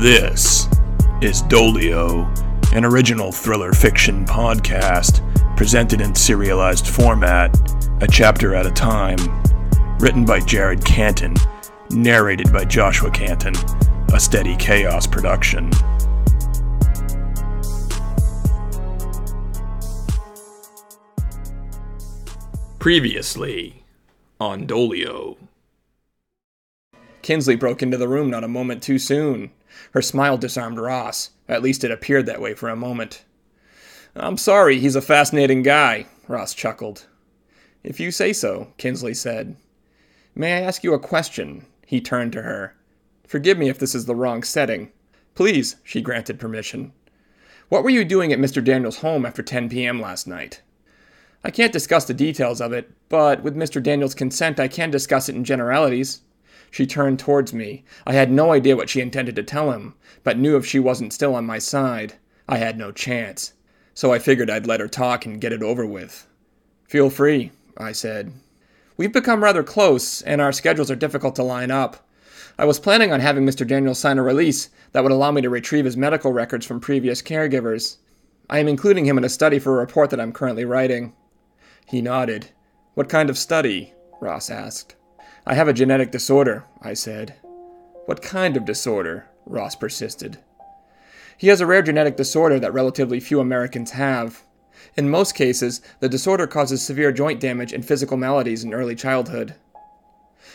This 0.00 0.66
is 1.20 1.42
Dolio, 1.42 2.26
an 2.74 2.84
original 2.84 3.32
thriller 3.32 3.72
fiction 3.72 4.24
podcast 4.24 5.20
presented 5.56 6.00
in 6.00 6.14
serialized 6.14 6.86
format, 6.86 7.54
a 8.02 8.06
chapter 8.06 8.54
at 8.54 8.64
a 8.64 8.70
time. 8.70 9.18
Written 9.98 10.24
by 10.24 10.40
Jared 10.40 10.82
Canton, 10.84 11.34
narrated 11.90 12.50
by 12.52 12.64
Joshua 12.64 13.10
Canton, 13.10 13.54
a 14.14 14.18
steady 14.18 14.56
chaos 14.56 15.06
production. 15.06 15.70
Previously 22.78 23.84
on 24.40 24.66
Dolio. 24.66 25.36
Kinsley 27.30 27.54
broke 27.54 27.80
into 27.80 27.96
the 27.96 28.08
room 28.08 28.28
not 28.28 28.42
a 28.42 28.48
moment 28.48 28.82
too 28.82 28.98
soon. 28.98 29.52
Her 29.92 30.02
smile 30.02 30.36
disarmed 30.36 30.78
Ross. 30.78 31.30
At 31.48 31.62
least 31.62 31.84
it 31.84 31.92
appeared 31.92 32.26
that 32.26 32.40
way 32.40 32.54
for 32.54 32.68
a 32.68 32.74
moment. 32.74 33.24
I'm 34.16 34.36
sorry, 34.36 34.80
he's 34.80 34.96
a 34.96 35.00
fascinating 35.00 35.62
guy, 35.62 36.06
Ross 36.26 36.54
chuckled. 36.54 37.06
If 37.84 38.00
you 38.00 38.10
say 38.10 38.32
so, 38.32 38.72
Kinsley 38.78 39.14
said. 39.14 39.54
May 40.34 40.54
I 40.54 40.62
ask 40.62 40.82
you 40.82 40.92
a 40.92 40.98
question? 40.98 41.66
He 41.86 42.00
turned 42.00 42.32
to 42.32 42.42
her. 42.42 42.74
Forgive 43.28 43.58
me 43.58 43.68
if 43.68 43.78
this 43.78 43.94
is 43.94 44.06
the 44.06 44.16
wrong 44.16 44.42
setting. 44.42 44.90
Please, 45.36 45.76
she 45.84 46.02
granted 46.02 46.40
permission. 46.40 46.92
What 47.68 47.84
were 47.84 47.90
you 47.90 48.04
doing 48.04 48.32
at 48.32 48.40
Mr. 48.40 48.60
Daniels' 48.64 49.02
home 49.02 49.24
after 49.24 49.44
10 49.44 49.68
p.m. 49.68 50.00
last 50.00 50.26
night? 50.26 50.62
I 51.44 51.52
can't 51.52 51.72
discuss 51.72 52.06
the 52.06 52.12
details 52.12 52.60
of 52.60 52.72
it, 52.72 52.90
but 53.08 53.44
with 53.44 53.54
Mr. 53.54 53.80
Daniels' 53.80 54.16
consent, 54.16 54.58
I 54.58 54.66
can 54.66 54.90
discuss 54.90 55.28
it 55.28 55.36
in 55.36 55.44
generalities. 55.44 56.22
She 56.70 56.86
turned 56.86 57.18
towards 57.18 57.52
me. 57.52 57.84
I 58.06 58.12
had 58.12 58.30
no 58.30 58.52
idea 58.52 58.76
what 58.76 58.88
she 58.88 59.00
intended 59.00 59.36
to 59.36 59.42
tell 59.42 59.72
him, 59.72 59.94
but 60.22 60.38
knew 60.38 60.56
if 60.56 60.64
she 60.64 60.78
wasn't 60.78 61.12
still 61.12 61.34
on 61.34 61.44
my 61.44 61.58
side, 61.58 62.14
I 62.48 62.58
had 62.58 62.78
no 62.78 62.92
chance. 62.92 63.54
So 63.94 64.12
I 64.12 64.18
figured 64.18 64.48
I'd 64.48 64.66
let 64.66 64.80
her 64.80 64.88
talk 64.88 65.26
and 65.26 65.40
get 65.40 65.52
it 65.52 65.62
over 65.62 65.84
with. 65.84 66.26
Feel 66.86 67.10
free, 67.10 67.52
I 67.76 67.92
said. 67.92 68.32
We've 68.96 69.12
become 69.12 69.42
rather 69.42 69.62
close, 69.62 70.22
and 70.22 70.40
our 70.40 70.52
schedules 70.52 70.90
are 70.90 70.96
difficult 70.96 71.34
to 71.36 71.42
line 71.42 71.70
up. 71.70 72.06
I 72.58 72.64
was 72.66 72.78
planning 72.78 73.12
on 73.12 73.20
having 73.20 73.46
Mr. 73.46 73.66
Daniels 73.66 73.98
sign 73.98 74.18
a 74.18 74.22
release 74.22 74.68
that 74.92 75.02
would 75.02 75.12
allow 75.12 75.30
me 75.30 75.40
to 75.40 75.50
retrieve 75.50 75.86
his 75.86 75.96
medical 75.96 76.32
records 76.32 76.66
from 76.66 76.80
previous 76.80 77.22
caregivers. 77.22 77.96
I 78.50 78.58
am 78.58 78.68
including 78.68 79.06
him 79.06 79.16
in 79.16 79.24
a 79.24 79.28
study 79.28 79.58
for 79.58 79.74
a 79.74 79.80
report 79.80 80.10
that 80.10 80.20
I'm 80.20 80.32
currently 80.32 80.64
writing. 80.64 81.14
He 81.86 82.02
nodded. 82.02 82.50
What 82.94 83.08
kind 83.08 83.30
of 83.30 83.38
study? 83.38 83.94
Ross 84.20 84.50
asked. 84.50 84.96
I 85.50 85.54
have 85.54 85.66
a 85.66 85.72
genetic 85.72 86.12
disorder, 86.12 86.64
I 86.80 86.94
said. 86.94 87.34
What 88.06 88.22
kind 88.22 88.56
of 88.56 88.64
disorder? 88.64 89.26
Ross 89.44 89.74
persisted. 89.74 90.38
He 91.36 91.48
has 91.48 91.60
a 91.60 91.66
rare 91.66 91.82
genetic 91.82 92.16
disorder 92.16 92.60
that 92.60 92.72
relatively 92.72 93.18
few 93.18 93.40
Americans 93.40 93.90
have. 93.90 94.44
In 94.96 95.10
most 95.10 95.34
cases, 95.34 95.80
the 95.98 96.08
disorder 96.08 96.46
causes 96.46 96.82
severe 96.82 97.10
joint 97.10 97.40
damage 97.40 97.72
and 97.72 97.84
physical 97.84 98.16
maladies 98.16 98.62
in 98.62 98.72
early 98.72 98.94
childhood. 98.94 99.56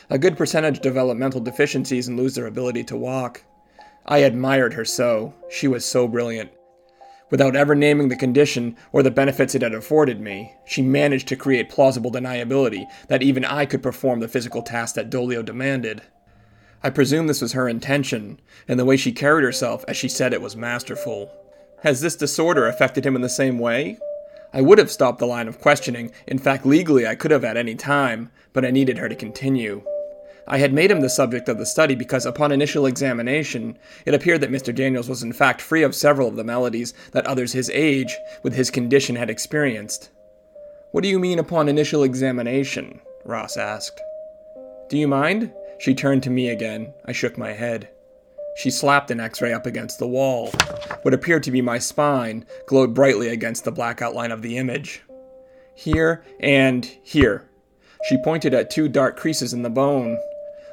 A 0.09 0.17
good 0.17 0.37
percentage 0.37 0.79
develop 0.79 1.17
mental 1.17 1.41
deficiencies 1.41 2.07
and 2.07 2.15
lose 2.15 2.35
their 2.35 2.47
ability 2.47 2.85
to 2.85 2.95
walk. 2.95 3.43
I 4.05 4.19
admired 4.19 4.75
her 4.75 4.85
so. 4.85 5.33
She 5.49 5.67
was 5.67 5.83
so 5.83 6.07
brilliant. 6.07 6.51
Without 7.31 7.55
ever 7.55 7.73
naming 7.73 8.09
the 8.09 8.15
condition 8.15 8.75
or 8.91 9.01
the 9.01 9.09
benefits 9.09 9.55
it 9.55 9.63
had 9.63 9.73
afforded 9.73 10.21
me, 10.21 10.53
she 10.65 10.81
managed 10.81 11.27
to 11.27 11.35
create 11.35 11.69
plausible 11.69 12.11
deniability 12.11 12.85
that 13.07 13.23
even 13.23 13.43
I 13.43 13.65
could 13.65 13.81
perform 13.81 14.19
the 14.19 14.27
physical 14.27 14.61
task 14.61 14.95
that 14.95 15.09
Dolio 15.09 15.43
demanded. 15.43 16.03
I 16.83 16.91
presume 16.91 17.25
this 17.25 17.41
was 17.41 17.53
her 17.53 17.67
intention, 17.67 18.39
and 18.67 18.79
the 18.79 18.85
way 18.85 18.95
she 18.95 19.11
carried 19.11 19.43
herself 19.43 19.83
as 19.87 19.97
she 19.97 20.07
said 20.07 20.33
it 20.33 20.41
was 20.41 20.55
masterful. 20.55 21.31
Has 21.81 22.01
this 22.01 22.15
disorder 22.15 22.67
affected 22.67 23.05
him 23.05 23.15
in 23.15 23.23
the 23.23 23.29
same 23.29 23.57
way? 23.57 23.97
I 24.53 24.61
would 24.61 24.77
have 24.77 24.91
stopped 24.91 25.17
the 25.17 25.25
line 25.25 25.47
of 25.47 25.59
questioning. 25.59 26.11
In 26.27 26.37
fact, 26.37 26.65
legally, 26.65 27.07
I 27.07 27.15
could 27.15 27.31
have 27.31 27.43
at 27.43 27.57
any 27.57 27.75
time, 27.75 28.31
but 28.53 28.63
I 28.63 28.71
needed 28.71 28.99
her 28.99 29.09
to 29.09 29.15
continue. 29.15 29.83
I 30.47 30.59
had 30.59 30.73
made 30.73 30.91
him 30.91 31.01
the 31.01 31.09
subject 31.09 31.49
of 31.49 31.57
the 31.57 31.65
study 31.65 31.95
because 31.95 32.25
upon 32.25 32.51
initial 32.51 32.85
examination, 32.85 33.77
it 34.05 34.13
appeared 34.13 34.41
that 34.41 34.51
Mr. 34.51 34.73
Daniels 34.73 35.09
was 35.09 35.23
in 35.23 35.33
fact 35.33 35.61
free 35.61 35.81
of 35.81 35.95
several 35.95 36.27
of 36.27 36.35
the 36.35 36.43
maladies 36.43 36.93
that 37.13 37.25
others 37.25 37.53
his 37.53 37.69
age, 37.71 38.15
with 38.43 38.53
his 38.53 38.69
condition, 38.69 39.15
had 39.15 39.29
experienced. 39.29 40.11
What 40.91 41.01
do 41.01 41.09
you 41.09 41.19
mean 41.19 41.39
upon 41.39 41.67
initial 41.67 42.03
examination? 42.03 43.01
Ross 43.25 43.57
asked. 43.57 43.99
Do 44.87 44.97
you 44.97 45.07
mind? 45.07 45.51
She 45.79 45.95
turned 45.95 46.21
to 46.23 46.29
me 46.29 46.49
again. 46.49 46.93
I 47.05 47.11
shook 47.11 47.37
my 47.37 47.51
head. 47.51 47.89
She 48.55 48.69
slapped 48.69 49.11
an 49.11 49.19
x 49.19 49.41
ray 49.41 49.51
up 49.51 49.65
against 49.65 49.99
the 49.99 50.07
wall. 50.07 50.51
What 51.01 51.13
appeared 51.13 51.43
to 51.43 51.51
be 51.51 51.61
my 51.61 51.79
spine 51.79 52.45
glowed 52.67 52.93
brightly 52.93 53.29
against 53.29 53.65
the 53.65 53.71
black 53.71 54.01
outline 54.01 54.31
of 54.31 54.41
the 54.41 54.57
image. 54.57 55.01
Here 55.75 56.23
and 56.39 56.85
here. 57.03 57.49
She 58.07 58.21
pointed 58.23 58.53
at 58.53 58.69
two 58.69 58.87
dark 58.87 59.17
creases 59.17 59.51
in 59.53 59.63
the 59.63 59.69
bone. 59.69 60.17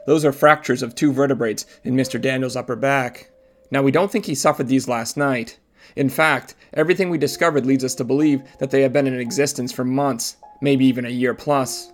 Those 0.06 0.24
are 0.24 0.32
fractures 0.32 0.82
of 0.82 0.94
two 0.94 1.12
vertebrates 1.12 1.66
in 1.84 1.94
Mr. 1.94 2.20
Daniels' 2.20 2.56
upper 2.56 2.76
back. 2.76 3.30
Now, 3.70 3.82
we 3.82 3.92
don't 3.92 4.10
think 4.10 4.26
he 4.26 4.34
suffered 4.34 4.68
these 4.68 4.88
last 4.88 5.16
night. 5.16 5.58
In 5.96 6.08
fact, 6.08 6.54
everything 6.74 7.10
we 7.10 7.18
discovered 7.18 7.66
leads 7.66 7.84
us 7.84 7.94
to 7.96 8.04
believe 8.04 8.42
that 8.58 8.70
they 8.70 8.82
have 8.82 8.92
been 8.92 9.06
in 9.06 9.18
existence 9.18 9.72
for 9.72 9.84
months, 9.84 10.36
maybe 10.60 10.84
even 10.86 11.04
a 11.04 11.10
year 11.10 11.34
plus. 11.34 11.92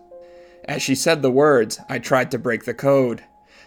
As 0.64 0.82
she 0.82 0.94
said 0.94 1.22
the 1.22 1.30
words, 1.30 1.80
I 1.88 1.98
tried 1.98 2.30
to 2.30 2.38
break 2.38 2.64
the 2.64 2.74
code. 2.74 3.22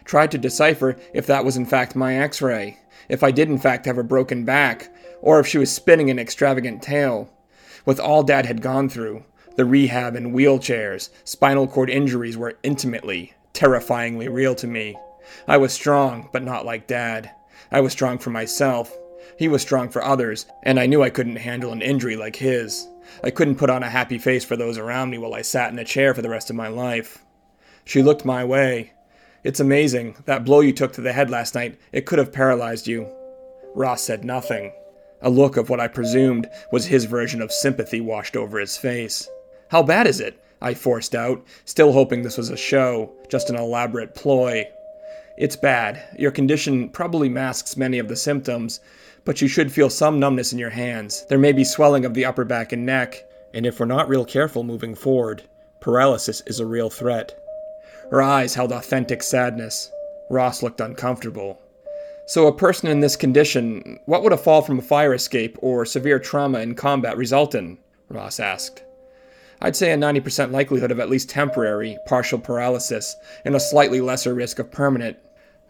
Tried 0.06 0.32
to 0.32 0.38
decipher 0.38 0.98
if 1.14 1.26
that 1.28 1.46
was 1.46 1.58
in 1.58 1.66
fact 1.66 1.96
my 1.96 2.18
x 2.18 2.42
ray, 2.42 2.80
if 3.10 3.24
I 3.24 3.32
did 3.32 3.50
in 3.50 3.58
fact 3.58 3.86
have 3.86 3.98
a 3.98 4.04
broken 4.04 4.46
back, 4.46 4.94
or 5.22 5.40
if 5.40 5.48
she 5.48 5.58
was 5.58 5.72
spinning 5.72 6.10
an 6.10 6.20
extravagant 6.20 6.82
tale. 6.82 7.32
With 7.86 8.00
all 8.00 8.24
Dad 8.24 8.46
had 8.46 8.62
gone 8.62 8.90
through, 8.90 9.24
the 9.58 9.66
rehab 9.66 10.16
and 10.16 10.34
wheelchairs, 10.34 11.10
spinal 11.24 11.68
cord 11.68 11.90
injuries 11.90 12.38
were 12.38 12.58
intimately, 12.64 13.34
terrifyingly 13.54 14.28
real 14.28 14.56
to 14.56 14.68
me. 14.68 14.98
I 15.48 15.58
was 15.58 15.74
strong, 15.74 16.30
but 16.32 16.44
not 16.44 16.66
like 16.66 16.88
Dad. 16.88 17.32
I 17.72 17.82
was 17.82 17.94
strong 17.94 18.18
for 18.18 18.30
myself. 18.30 18.96
He 19.38 19.48
was 19.48 19.62
strong 19.62 19.90
for 19.90 20.04
others, 20.04 20.46
and 20.64 20.80
I 20.80 20.86
knew 20.86 21.02
I 21.02 21.10
couldn't 21.10 21.38
handle 21.38 21.72
an 21.72 21.82
injury 21.82 22.16
like 22.16 22.36
his. 22.36 22.88
I 23.24 23.30
couldn't 23.30 23.56
put 23.56 23.70
on 23.70 23.84
a 23.84 23.90
happy 23.90 24.18
face 24.18 24.46
for 24.46 24.56
those 24.56 24.78
around 24.78 25.10
me 25.10 25.18
while 25.18 25.34
I 25.34 25.42
sat 25.42 25.72
in 25.72 25.80
a 25.80 25.86
chair 25.86 26.14
for 26.14 26.22
the 26.22 26.30
rest 26.30 26.50
of 26.50 26.56
my 26.56 26.68
life. 26.68 27.24
She 27.86 28.04
looked 28.04 28.26
my 28.26 28.44
way. 28.44 28.94
It's 29.44 29.60
amazing. 29.60 30.16
That 30.26 30.46
blow 30.46 30.60
you 30.60 30.74
took 30.74 30.94
to 30.94 31.02
the 31.02 31.14
head 31.14 31.30
last 31.30 31.56
night, 31.56 31.80
it 31.92 32.06
could 32.06 32.20
have 32.20 32.32
paralyzed 32.32 32.88
you. 32.88 33.08
Ross 33.74 34.04
said 34.04 34.24
nothing. 34.24 34.72
A 35.22 35.30
look 35.30 35.58
of 35.58 35.70
what 35.70 35.80
I 35.80 35.88
presumed 35.88 36.48
was 36.72 36.86
his 36.86 37.06
version 37.06 37.42
of 37.42 37.52
sympathy 37.52 38.02
washed 38.02 38.36
over 38.36 38.60
his 38.60 38.78
face. 38.78 39.28
How 39.70 39.84
bad 39.84 40.08
is 40.08 40.20
it? 40.20 40.44
I 40.62 40.76
forced 40.76 41.16
out, 41.16 41.44
still 41.66 41.92
hoping 41.92 42.22
this 42.22 42.38
was 42.38 42.50
a 42.50 42.58
show, 42.58 43.12
just 43.30 43.50
an 43.50 43.56
elaborate 43.56 44.14
ploy. 44.14 44.68
It's 45.38 45.56
bad. 45.56 46.04
Your 46.20 46.32
condition 46.32 46.90
probably 46.90 47.30
masks 47.30 47.76
many 47.76 47.98
of 47.98 48.08
the 48.08 48.16
symptoms, 48.16 48.80
but 49.26 49.42
you 49.42 49.48
should 49.48 49.72
feel 49.72 49.90
some 49.90 50.20
numbness 50.20 50.54
in 50.54 50.60
your 50.60 50.70
hands. 50.70 51.26
There 51.30 51.40
may 51.40 51.52
be 51.52 51.64
swelling 51.64 52.06
of 52.06 52.14
the 52.14 52.26
upper 52.26 52.46
back 52.46 52.72
and 52.72 52.86
neck, 52.86 53.24
and 53.54 53.66
if 53.66 53.80
we're 53.80 53.88
not 53.88 54.08
real 54.08 54.26
careful 54.26 54.64
moving 54.64 54.94
forward, 54.94 55.44
paralysis 55.80 56.44
is 56.46 56.60
a 56.60 56.66
real 56.66 56.90
threat. 56.90 57.38
Her 58.12 58.22
eyes 58.22 58.54
held 58.54 58.72
authentic 58.72 59.24
sadness. 59.24 59.92
Ross 60.30 60.62
looked 60.62 60.82
uncomfortable. 60.82 61.60
So, 62.28 62.48
a 62.48 62.56
person 62.56 62.88
in 62.88 63.00
this 63.00 63.16
condition, 63.16 64.00
what 64.06 64.22
would 64.24 64.32
a 64.32 64.38
fall 64.38 64.62
from 64.62 64.80
a 64.80 64.84
fire 64.84 65.14
escape 65.14 65.58
or 65.62 65.86
severe 65.86 66.20
trauma 66.20 66.60
in 66.60 66.76
combat 66.76 67.18
result 67.18 67.56
in? 67.56 67.78
Ross 68.10 68.40
asked. 68.40 68.84
I'd 69.64 69.76
say 69.76 69.92
a 69.92 69.98
90% 69.98 70.52
likelihood 70.52 70.92
of 70.92 71.00
at 71.00 71.10
least 71.10 71.30
temporary, 71.30 71.98
partial 72.08 72.40
paralysis, 72.40 73.16
and 73.46 73.56
a 73.56 73.60
slightly 73.60 74.02
lesser 74.02 74.34
risk 74.34 74.58
of 74.58 74.72
permanent. 74.72 75.18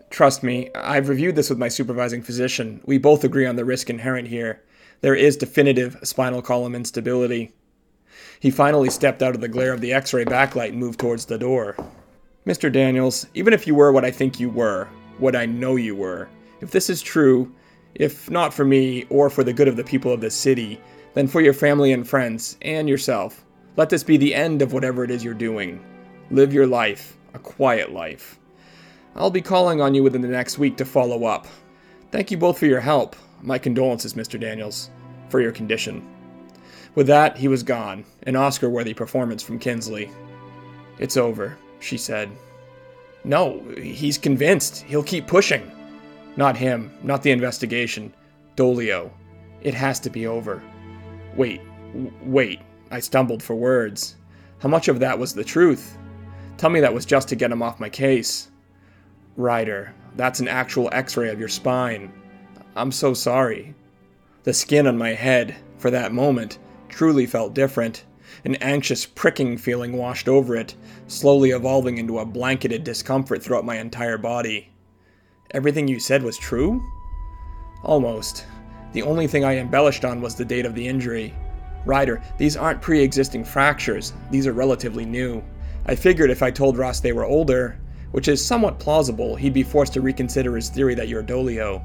Trust 0.10 0.44
me, 0.44 0.70
I've 0.74 1.10
reviewed 1.10 1.36
this 1.36 1.50
with 1.50 1.60
my 1.60 1.68
supervising 1.68 2.22
physician. 2.22 2.80
We 2.86 2.98
both 2.98 3.26
agree 3.26 3.46
on 3.46 3.58
the 3.58 3.66
risk 3.66 3.90
inherent 3.90 4.30
here. 4.30 4.64
There 5.02 5.16
is 5.16 5.36
definitive 5.36 5.98
spinal 6.04 6.42
column 6.42 6.74
instability. 6.74 7.52
He 8.40 8.50
finally 8.50 8.90
stepped 8.90 9.22
out 9.22 9.36
of 9.36 9.42
the 9.42 9.50
glare 9.50 9.74
of 9.74 9.82
the 9.82 9.92
x 9.92 10.14
ray 10.14 10.24
backlight 10.24 10.70
and 10.70 10.80
moved 10.80 11.00
towards 11.00 11.26
the 11.26 11.38
door. 11.38 11.76
Mr. 12.46 12.72
Daniels, 12.72 13.28
even 13.34 13.54
if 13.54 13.68
you 13.68 13.76
were 13.76 13.92
what 13.92 14.06
I 14.06 14.12
think 14.12 14.40
you 14.40 14.50
were, 14.50 14.88
what 15.18 15.36
I 15.36 15.46
know 15.46 15.76
you 15.76 15.96
were, 15.96 16.30
if 16.62 16.72
this 16.72 16.90
is 16.90 17.02
true, 17.02 17.54
if 17.96 18.30
not 18.30 18.54
for 18.54 18.64
me 18.64 19.06
or 19.10 19.30
for 19.30 19.44
the 19.44 19.54
good 19.54 19.68
of 19.68 19.76
the 19.76 19.84
people 19.84 20.14
of 20.14 20.22
this 20.22 20.36
city, 20.36 20.80
then 21.14 21.28
for 21.28 21.42
your 21.42 21.54
family 21.54 21.92
and 21.92 22.08
friends, 22.08 22.58
and 22.62 22.88
yourself, 22.88 23.44
let 23.78 23.90
this 23.90 24.04
be 24.04 24.18
the 24.18 24.36
end 24.36 24.62
of 24.62 24.74
whatever 24.74 25.04
it 25.04 25.12
is 25.12 25.24
you're 25.24 25.34
doing. 25.34 25.84
Live 26.30 26.54
your 26.54 26.68
life, 26.68 27.18
a 27.34 27.40
quiet 27.40 27.92
life. 27.92 28.40
I'll 29.16 29.30
be 29.32 29.42
calling 29.42 29.82
on 29.82 29.94
you 29.94 30.04
within 30.04 30.22
the 30.22 30.28
next 30.28 30.58
week 30.58 30.78
to 30.78 30.86
follow 30.86 31.26
up. 31.26 31.48
Thank 32.12 32.32
you 32.32 32.38
both 32.38 32.60
for 32.60 32.66
your 32.66 32.80
help. 32.80 33.16
My 33.42 33.58
condolences, 33.58 34.14
Mr. 34.14 34.40
Daniels, 34.40 34.90
for 35.30 35.42
your 35.42 35.52
condition. 35.52 36.06
With 36.96 37.08
that, 37.08 37.38
he 37.38 37.48
was 37.48 37.64
gone, 37.64 38.04
an 38.24 38.36
Oscar 38.36 38.70
worthy 38.70 38.94
performance 38.94 39.42
from 39.42 39.60
Kinsley. 39.60 40.12
It's 41.00 41.18
over, 41.18 41.58
she 41.80 41.98
said. 41.98 42.30
No, 43.24 43.62
he's 43.78 44.18
convinced. 44.18 44.84
He'll 44.84 45.04
keep 45.04 45.28
pushing. 45.28 45.72
Not 46.36 46.58
him, 46.58 46.92
not 47.04 47.24
the 47.24 47.32
investigation. 47.32 48.14
Dolio. 48.56 49.12
It 49.62 49.74
has 49.74 50.00
to 50.02 50.10
be 50.10 50.28
over. 50.28 50.62
Wait, 51.36 51.62
w- 51.94 52.12
wait. 52.24 52.60
I 52.92 53.00
stumbled 53.00 53.42
for 53.42 53.56
words. 53.56 54.18
How 54.60 54.70
much 54.70 54.88
of 54.88 55.00
that 55.00 55.18
was 55.18 55.34
the 55.34 55.44
truth? 55.44 55.98
Tell 56.58 56.70
me 56.70 56.82
that 56.82 56.94
was 56.94 57.06
just 57.06 57.28
to 57.30 57.36
get 57.36 57.52
him 57.52 57.64
off 57.64 57.80
my 57.80 57.90
case. 57.90 58.52
Ryder, 59.38 59.94
that's 60.16 60.40
an 60.40 60.48
actual 60.48 60.90
x 60.92 61.18
ray 61.18 61.30
of 61.30 61.40
your 61.40 61.48
spine. 61.48 62.12
I'm 62.76 62.92
so 62.92 63.14
sorry. 63.14 63.74
The 64.44 64.54
skin 64.54 64.88
on 64.88 64.98
my 64.98 65.14
head, 65.14 65.56
for 65.78 65.90
that 65.92 66.14
moment, 66.14 66.60
truly 66.90 67.26
felt 67.26 67.54
different. 67.54 68.06
An 68.46 68.56
anxious, 68.56 69.06
pricking 69.06 69.58
feeling 69.58 69.94
washed 69.98 70.28
over 70.28 70.56
it, 70.56 70.76
slowly 71.08 71.52
evolving 71.52 71.98
into 71.98 72.20
a 72.20 72.26
blanketed 72.26 72.84
discomfort 72.84 73.42
throughout 73.42 73.66
my 73.66 73.78
entire 73.78 74.18
body. 74.18 74.70
Everything 75.52 75.88
you 75.88 76.00
said 76.00 76.24
was 76.24 76.38
true? 76.38 76.82
Almost. 77.84 78.46
The 78.94 79.04
only 79.04 79.28
thing 79.28 79.44
I 79.44 79.58
embellished 79.58 80.06
on 80.06 80.22
was 80.22 80.36
the 80.36 80.46
date 80.46 80.66
of 80.66 80.76
the 80.76 80.88
injury. 80.88 81.34
Ryder, 81.86 82.22
these 82.38 82.58
aren't 82.58 82.82
pre 82.82 83.02
existing 83.02 83.44
fractures, 83.44 84.14
these 84.30 84.48
are 84.48 84.54
relatively 84.54 85.06
new. 85.06 85.44
I 85.86 85.96
figured 85.96 86.30
if 86.30 86.44
I 86.44 86.52
told 86.52 86.78
Ross 86.78 87.00
they 87.00 87.14
were 87.14 87.26
older, 87.26 87.80
which 88.12 88.28
is 88.28 88.44
somewhat 88.44 88.80
plausible, 88.80 89.36
he'd 89.36 89.54
be 89.54 89.64
forced 89.64 89.94
to 89.94 90.02
reconsider 90.02 90.56
his 90.56 90.70
theory 90.70 90.96
that 90.96 91.08
you're 91.08 91.24
Dolio. 91.24 91.82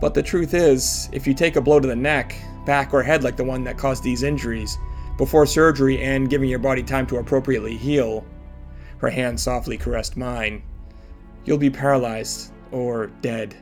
But 0.00 0.14
the 0.14 0.22
truth 0.22 0.52
is, 0.52 1.08
if 1.12 1.26
you 1.26 1.34
take 1.34 1.56
a 1.56 1.60
blow 1.60 1.80
to 1.80 1.88
the 1.88 1.96
neck, 1.96 2.34
back, 2.66 2.92
or 2.92 3.02
head 3.02 3.22
like 3.22 3.36
the 3.36 3.44
one 3.44 3.64
that 3.64 3.78
caused 3.78 4.02
these 4.02 4.22
injuries, 4.22 4.76
before 5.16 5.46
surgery 5.46 6.02
and 6.02 6.28
giving 6.28 6.48
your 6.48 6.58
body 6.58 6.82
time 6.82 7.06
to 7.06 7.18
appropriately 7.18 7.76
heal, 7.76 8.26
her 8.98 9.08
hand 9.08 9.38
softly 9.38 9.78
caressed 9.78 10.16
mine, 10.16 10.62
you'll 11.44 11.58
be 11.58 11.70
paralyzed 11.70 12.52
or 12.72 13.06
dead. 13.22 13.56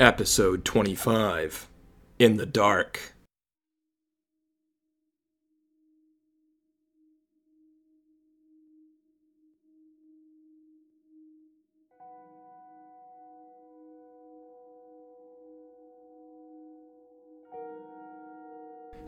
Episode 0.00 0.64
25 0.64 1.66
In 2.20 2.36
the 2.36 2.46
Dark. 2.46 3.14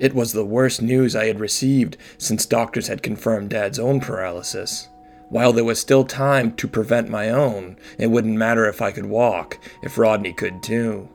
It 0.01 0.13
was 0.13 0.33
the 0.33 0.45
worst 0.45 0.83
news 0.83 1.15
I 1.15 1.27
had 1.27 1.39
received 1.39 1.99
since 2.19 2.45
doctors 2.45 2.89
had 2.89 3.05
confirmed 3.05 3.51
Dad's 3.51 3.79
own 3.79 4.01
paralysis. 4.01 4.89
While 5.31 5.53
there 5.53 5.65
was 5.65 5.79
still 5.79 6.05
time 6.05 6.55
to 6.57 6.67
prevent 6.67 7.09
my 7.09 7.31
own, 7.31 7.77
it 7.99 8.09
wouldn't 8.09 8.37
matter 8.37 8.69
if 8.69 8.83
I 8.83 8.91
could 8.91 9.07
walk, 9.07 9.61
if 9.81 9.97
Rodney 9.97 10.33
could 10.33 10.61
too. 10.61 11.09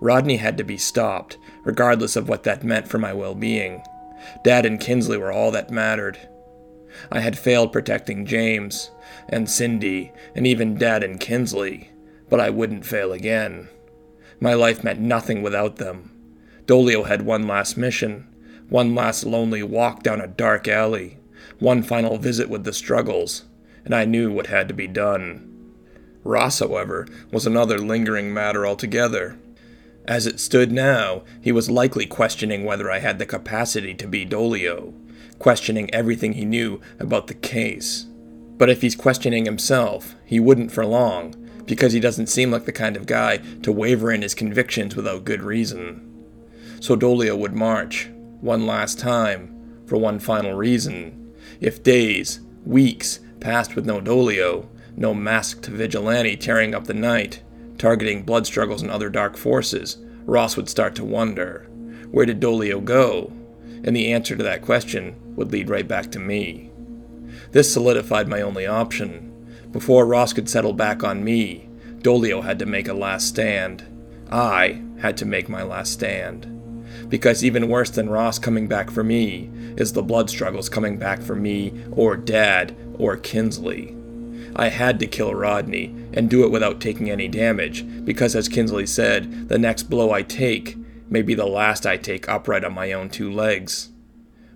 Rodney 0.00 0.38
had 0.38 0.58
to 0.58 0.64
be 0.64 0.76
stopped, 0.76 1.38
regardless 1.62 2.16
of 2.16 2.28
what 2.28 2.42
that 2.42 2.64
meant 2.64 2.88
for 2.88 2.98
my 2.98 3.12
well 3.12 3.36
being. 3.36 3.84
Dad 4.42 4.66
and 4.66 4.80
Kinsley 4.80 5.16
were 5.16 5.30
all 5.30 5.52
that 5.52 5.70
mattered. 5.70 6.18
I 7.12 7.20
had 7.20 7.38
failed 7.38 7.72
protecting 7.72 8.26
James, 8.26 8.90
and 9.28 9.48
Cindy, 9.48 10.10
and 10.34 10.44
even 10.44 10.76
Dad 10.76 11.04
and 11.04 11.20
Kinsley, 11.20 11.92
but 12.28 12.40
I 12.40 12.50
wouldn't 12.50 12.84
fail 12.84 13.12
again. 13.12 13.68
My 14.40 14.54
life 14.54 14.82
meant 14.82 14.98
nothing 14.98 15.40
without 15.40 15.76
them. 15.76 16.10
Dolio 16.66 17.06
had 17.06 17.22
one 17.22 17.46
last 17.46 17.76
mission, 17.76 18.26
one 18.68 18.96
last 18.96 19.22
lonely 19.22 19.62
walk 19.62 20.02
down 20.02 20.20
a 20.20 20.26
dark 20.26 20.66
alley, 20.66 21.18
one 21.60 21.84
final 21.84 22.18
visit 22.18 22.48
with 22.48 22.64
the 22.64 22.72
struggles, 22.72 23.44
and 23.84 23.94
I 23.94 24.04
knew 24.04 24.32
what 24.32 24.46
had 24.46 24.68
to 24.68 24.74
be 24.74 24.86
done. 24.86 25.48
Ross, 26.24 26.60
however, 26.60 27.06
was 27.32 27.46
another 27.46 27.78
lingering 27.78 28.32
matter 28.32 28.66
altogether. 28.66 29.38
As 30.04 30.26
it 30.26 30.40
stood 30.40 30.72
now, 30.72 31.22
he 31.40 31.52
was 31.52 31.70
likely 31.70 32.06
questioning 32.06 32.64
whether 32.64 32.90
I 32.90 32.98
had 32.98 33.18
the 33.18 33.26
capacity 33.26 33.94
to 33.94 34.06
be 34.06 34.26
Dolio, 34.26 34.94
questioning 35.38 35.92
everything 35.94 36.32
he 36.34 36.44
knew 36.44 36.80
about 36.98 37.26
the 37.26 37.34
case. 37.34 38.06
But 38.58 38.70
if 38.70 38.82
he's 38.82 38.96
questioning 38.96 39.44
himself, 39.44 40.14
he 40.24 40.38
wouldn't 40.38 40.72
for 40.72 40.86
long, 40.86 41.34
because 41.66 41.92
he 41.92 42.00
doesn't 42.00 42.28
seem 42.28 42.50
like 42.50 42.64
the 42.64 42.72
kind 42.72 42.96
of 42.96 43.06
guy 43.06 43.38
to 43.62 43.72
waver 43.72 44.12
in 44.12 44.22
his 44.22 44.34
convictions 44.34 44.94
without 44.94 45.24
good 45.24 45.42
reason. 45.42 46.08
So 46.80 46.96
Dolio 46.96 47.38
would 47.38 47.54
march, 47.54 48.08
one 48.40 48.66
last 48.66 48.98
time, 48.98 49.82
for 49.86 49.96
one 49.96 50.18
final 50.18 50.54
reason. 50.54 51.32
If 51.60 51.82
days, 51.82 52.40
weeks, 52.64 53.20
passed 53.42 53.74
with 53.74 53.84
no 53.84 54.00
Dolio, 54.00 54.68
no 54.96 55.12
masked 55.12 55.66
vigilante 55.66 56.36
tearing 56.36 56.74
up 56.74 56.84
the 56.84 56.94
night, 56.94 57.42
targeting 57.76 58.22
blood 58.22 58.46
struggles 58.46 58.80
and 58.80 58.90
other 58.90 59.10
dark 59.10 59.36
forces, 59.36 59.98
Ross 60.24 60.56
would 60.56 60.68
start 60.68 60.94
to 60.94 61.04
wonder 61.04 61.68
where 62.10 62.26
did 62.26 62.40
Dolio 62.40 62.84
go? 62.84 63.32
And 63.84 63.96
the 63.96 64.12
answer 64.12 64.36
to 64.36 64.42
that 64.42 64.62
question 64.62 65.16
would 65.34 65.50
lead 65.50 65.70
right 65.70 65.88
back 65.88 66.10
to 66.12 66.18
me. 66.18 66.70
This 67.52 67.72
solidified 67.72 68.28
my 68.28 68.42
only 68.42 68.66
option. 68.66 69.30
Before 69.72 70.06
Ross 70.06 70.32
could 70.32 70.48
settle 70.48 70.74
back 70.74 71.02
on 71.02 71.24
me, 71.24 71.68
Dolio 71.98 72.42
had 72.42 72.58
to 72.58 72.66
make 72.66 72.86
a 72.86 72.94
last 72.94 73.28
stand. 73.28 73.84
I 74.30 74.82
had 75.00 75.16
to 75.18 75.26
make 75.26 75.48
my 75.48 75.62
last 75.62 75.92
stand. 75.92 76.48
Because 77.08 77.42
even 77.42 77.68
worse 77.68 77.90
than 77.90 78.10
Ross 78.10 78.38
coming 78.38 78.68
back 78.68 78.90
for 78.90 79.02
me 79.02 79.50
is 79.76 79.92
the 79.92 80.02
blood 80.02 80.28
struggles 80.28 80.68
coming 80.68 80.98
back 80.98 81.22
for 81.22 81.34
me, 81.34 81.72
or 81.90 82.16
Dad, 82.16 82.76
or 83.02 83.16
Kinsley. 83.16 83.96
I 84.54 84.68
had 84.68 85.00
to 85.00 85.06
kill 85.06 85.34
Rodney, 85.34 85.94
and 86.12 86.30
do 86.30 86.44
it 86.44 86.50
without 86.50 86.80
taking 86.80 87.10
any 87.10 87.26
damage, 87.26 87.84
because 88.04 88.36
as 88.36 88.48
Kinsley 88.48 88.86
said, 88.86 89.48
the 89.48 89.58
next 89.58 89.84
blow 89.84 90.12
I 90.12 90.22
take 90.22 90.76
may 91.10 91.22
be 91.22 91.34
the 91.34 91.46
last 91.46 91.86
I 91.86 91.96
take 91.96 92.28
upright 92.28 92.64
on 92.64 92.74
my 92.74 92.92
own 92.92 93.10
two 93.10 93.30
legs. 93.32 93.90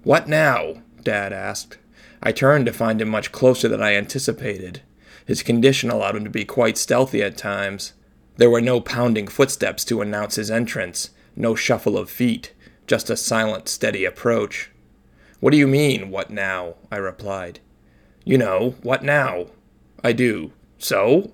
What 0.04 0.28
now? 0.28 0.82
Dad 1.02 1.32
asked. 1.32 1.78
I 2.22 2.32
turned 2.32 2.66
to 2.66 2.72
find 2.72 3.00
him 3.00 3.08
much 3.08 3.32
closer 3.32 3.68
than 3.68 3.82
I 3.82 3.94
anticipated. 3.94 4.82
His 5.24 5.42
condition 5.42 5.90
allowed 5.90 6.16
him 6.16 6.24
to 6.24 6.30
be 6.30 6.44
quite 6.44 6.78
stealthy 6.78 7.22
at 7.22 7.36
times. 7.36 7.94
There 8.36 8.50
were 8.50 8.60
no 8.60 8.80
pounding 8.80 9.26
footsteps 9.26 9.84
to 9.86 10.02
announce 10.02 10.36
his 10.36 10.50
entrance, 10.50 11.10
no 11.34 11.54
shuffle 11.54 11.98
of 11.98 12.10
feet, 12.10 12.52
just 12.86 13.10
a 13.10 13.16
silent, 13.16 13.68
steady 13.68 14.04
approach. 14.04 14.70
What 15.40 15.50
do 15.50 15.56
you 15.56 15.66
mean, 15.66 16.10
what 16.10 16.30
now? 16.30 16.74
I 16.92 16.96
replied. 16.96 17.60
You 18.28 18.38
know, 18.38 18.74
what 18.82 19.04
now? 19.04 19.46
I 20.02 20.10
do. 20.10 20.50
So? 20.78 21.30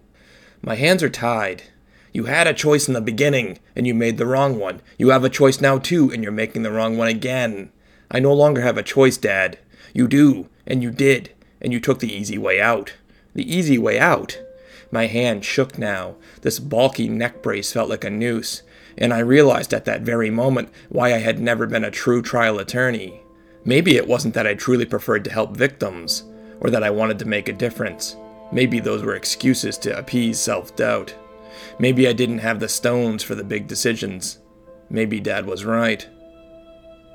My 0.60 0.74
hands 0.74 1.02
are 1.02 1.08
tied. 1.08 1.62
You 2.12 2.24
had 2.24 2.46
a 2.46 2.52
choice 2.52 2.86
in 2.86 2.92
the 2.92 3.00
beginning, 3.00 3.58
and 3.74 3.86
you 3.86 3.94
made 3.94 4.18
the 4.18 4.26
wrong 4.26 4.58
one. 4.58 4.82
You 4.98 5.08
have 5.08 5.24
a 5.24 5.30
choice 5.30 5.58
now, 5.58 5.78
too, 5.78 6.12
and 6.12 6.22
you're 6.22 6.30
making 6.30 6.64
the 6.64 6.70
wrong 6.70 6.98
one 6.98 7.08
again. 7.08 7.72
I 8.10 8.20
no 8.20 8.34
longer 8.34 8.60
have 8.60 8.76
a 8.76 8.82
choice, 8.82 9.16
Dad. 9.16 9.58
You 9.94 10.06
do, 10.06 10.50
and 10.66 10.82
you 10.82 10.90
did, 10.90 11.32
and 11.62 11.72
you 11.72 11.80
took 11.80 12.00
the 12.00 12.12
easy 12.12 12.36
way 12.36 12.60
out. 12.60 12.92
The 13.34 13.50
easy 13.50 13.78
way 13.78 13.98
out? 13.98 14.38
My 14.90 15.06
hand 15.06 15.46
shook 15.46 15.78
now. 15.78 16.16
This 16.42 16.58
bulky 16.58 17.08
neck 17.08 17.40
brace 17.40 17.72
felt 17.72 17.88
like 17.88 18.04
a 18.04 18.10
noose, 18.10 18.60
and 18.98 19.14
I 19.14 19.20
realized 19.20 19.72
at 19.72 19.86
that 19.86 20.02
very 20.02 20.28
moment 20.28 20.68
why 20.90 21.14
I 21.14 21.20
had 21.20 21.40
never 21.40 21.66
been 21.66 21.84
a 21.84 21.90
true 21.90 22.20
trial 22.20 22.58
attorney. 22.58 23.22
Maybe 23.64 23.96
it 23.96 24.06
wasn't 24.06 24.34
that 24.34 24.46
I 24.46 24.52
truly 24.52 24.84
preferred 24.84 25.24
to 25.24 25.32
help 25.32 25.56
victims 25.56 26.24
or 26.62 26.70
that 26.70 26.84
I 26.84 26.90
wanted 26.90 27.18
to 27.18 27.24
make 27.26 27.48
a 27.48 27.52
difference. 27.52 28.16
Maybe 28.52 28.80
those 28.80 29.02
were 29.02 29.16
excuses 29.16 29.76
to 29.78 29.98
appease 29.98 30.38
self 30.38 30.74
doubt. 30.76 31.14
Maybe 31.78 32.06
I 32.06 32.12
didn't 32.12 32.38
have 32.38 32.60
the 32.60 32.68
stones 32.68 33.22
for 33.22 33.34
the 33.34 33.44
big 33.44 33.66
decisions. 33.66 34.38
Maybe 34.88 35.20
Dad 35.20 35.44
was 35.44 35.64
right. 35.64 36.08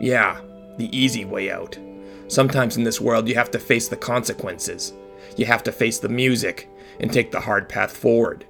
Yeah, 0.01 0.41
the 0.77 0.95
easy 0.95 1.25
way 1.25 1.49
out. 1.49 1.77
Sometimes 2.27 2.75
in 2.75 2.83
this 2.83 2.99
world, 2.99 3.27
you 3.27 3.35
have 3.35 3.51
to 3.51 3.59
face 3.59 3.87
the 3.87 3.95
consequences. 3.95 4.93
You 5.37 5.45
have 5.45 5.63
to 5.63 5.71
face 5.71 5.99
the 5.99 6.09
music 6.09 6.69
and 6.99 7.11
take 7.11 7.31
the 7.31 7.39
hard 7.39 7.69
path 7.69 7.95
forward. 7.95 8.45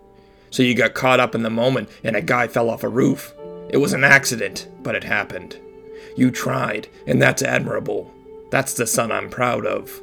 So 0.49 0.63
you 0.63 0.73
got 0.73 0.93
caught 0.93 1.19
up 1.19 1.35
in 1.35 1.43
the 1.43 1.49
moment 1.49 1.89
and 2.03 2.15
a 2.15 2.21
guy 2.21 2.47
fell 2.47 2.69
off 2.69 2.83
a 2.83 2.89
roof. 2.89 3.33
It 3.69 3.77
was 3.77 3.93
an 3.93 4.03
accident, 4.03 4.67
but 4.81 4.95
it 4.95 5.03
happened. 5.03 5.59
You 6.15 6.31
tried, 6.31 6.87
and 7.05 7.21
that's 7.21 7.43
admirable. 7.43 8.11
That's 8.49 8.73
the 8.73 8.87
son 8.87 9.11
I'm 9.11 9.29
proud 9.29 9.65
of. 9.65 10.01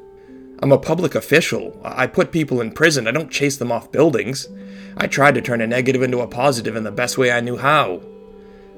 I'm 0.61 0.73
a 0.73 0.79
public 0.79 1.15
official. 1.15 1.79
I 1.85 2.07
put 2.07 2.33
people 2.33 2.61
in 2.61 2.73
prison. 2.73 3.07
I 3.07 3.11
don't 3.11 3.31
chase 3.31 3.57
them 3.57 3.73
off 3.73 3.93
buildings. 3.93 4.49
I 4.97 5.07
tried 5.07 5.35
to 5.35 5.43
turn 5.43 5.61
a 5.61 5.67
negative 5.67 6.03
into 6.03 6.21
a 6.21 6.29
positive 6.29 6.77
in 6.77 6.85
the 6.85 6.93
best 6.93 7.19
way 7.19 7.33
I 7.33 7.41
knew 7.41 7.57
how. 7.57 8.01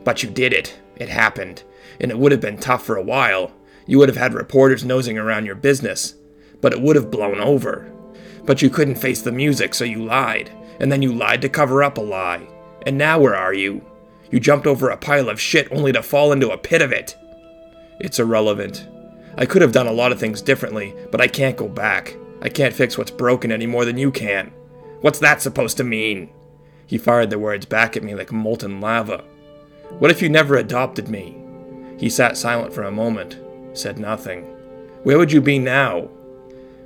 But 0.02 0.22
you 0.22 0.30
did 0.30 0.52
it. 0.52 0.78
It 0.96 1.08
happened. 1.08 1.62
And 2.00 2.10
it 2.10 2.18
would 2.18 2.32
have 2.32 2.40
been 2.40 2.58
tough 2.58 2.84
for 2.84 2.96
a 2.96 3.02
while. 3.02 3.52
You 3.86 3.98
would 3.98 4.08
have 4.08 4.16
had 4.16 4.34
reporters 4.34 4.84
nosing 4.84 5.18
around 5.18 5.46
your 5.46 5.54
business. 5.54 6.14
But 6.60 6.72
it 6.72 6.80
would 6.80 6.96
have 6.96 7.10
blown 7.10 7.40
over. 7.40 7.92
But 8.44 8.62
you 8.62 8.70
couldn't 8.70 8.96
face 8.96 9.22
the 9.22 9.32
music, 9.32 9.74
so 9.74 9.84
you 9.84 10.04
lied. 10.04 10.50
And 10.80 10.90
then 10.90 11.02
you 11.02 11.12
lied 11.12 11.42
to 11.42 11.48
cover 11.48 11.84
up 11.84 11.98
a 11.98 12.02
lie. 12.02 12.48
And 12.86 12.96
now 12.96 13.18
where 13.18 13.36
are 13.36 13.54
you? 13.54 13.84
You 14.30 14.40
jumped 14.40 14.66
over 14.66 14.88
a 14.88 14.96
pile 14.96 15.28
of 15.28 15.40
shit 15.40 15.70
only 15.70 15.92
to 15.92 16.02
fall 16.02 16.32
into 16.32 16.50
a 16.50 16.58
pit 16.58 16.82
of 16.82 16.92
it. 16.92 17.16
It's 18.00 18.18
irrelevant. 18.18 18.88
I 19.36 19.46
could 19.46 19.62
have 19.62 19.72
done 19.72 19.86
a 19.86 19.92
lot 19.92 20.12
of 20.12 20.18
things 20.18 20.40
differently, 20.40 20.94
but 21.10 21.20
I 21.20 21.28
can't 21.28 21.56
go 21.56 21.68
back. 21.68 22.16
I 22.40 22.48
can't 22.48 22.74
fix 22.74 22.96
what's 22.96 23.10
broken 23.10 23.52
any 23.52 23.66
more 23.66 23.84
than 23.84 23.98
you 23.98 24.10
can. 24.10 24.52
What's 25.00 25.18
that 25.18 25.42
supposed 25.42 25.76
to 25.76 25.84
mean? 25.84 26.30
He 26.86 26.98
fired 26.98 27.30
the 27.30 27.38
words 27.38 27.66
back 27.66 27.96
at 27.96 28.02
me 28.02 28.14
like 28.14 28.32
molten 28.32 28.80
lava. 28.80 29.24
What 29.98 30.10
if 30.10 30.22
you 30.22 30.28
never 30.28 30.56
adopted 30.56 31.08
me? 31.08 31.36
He 31.98 32.08
sat 32.08 32.36
silent 32.36 32.72
for 32.72 32.82
a 32.82 32.90
moment, 32.90 33.38
said 33.72 33.98
nothing. 33.98 34.44
Where 35.02 35.18
would 35.18 35.32
you 35.32 35.40
be 35.40 35.58
now? 35.58 36.08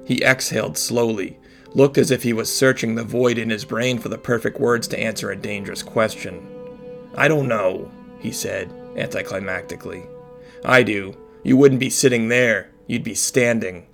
He 0.05 0.23
exhaled 0.25 0.77
slowly, 0.77 1.39
looked 1.75 1.99
as 1.99 2.11
if 2.11 2.23
he 2.23 2.33
was 2.33 2.55
searching 2.55 2.95
the 2.95 3.05
void 3.05 3.39
in 3.39 3.51
his 3.51 3.65
brain 3.65 3.99
for 3.99 4.09
the 4.09 4.19
perfect 4.19 4.59
words 4.59 4.89
to 4.89 4.99
answer 4.99 5.31
a 5.31 5.37
dangerous 5.37 5.83
question. 5.83 6.47
I 7.15 7.29
don't 7.29 7.49
know, 7.49 7.91
he 8.19 8.33
said, 8.33 8.71
anticlimactically. 8.97 10.09
I 10.65 10.83
do. 10.83 11.17
You 11.43 11.57
wouldn't 11.57 11.81
be 11.81 11.91
sitting 11.91 12.29
there, 12.29 12.71
you'd 12.87 13.05
be 13.05 13.15
standing. 13.15 13.87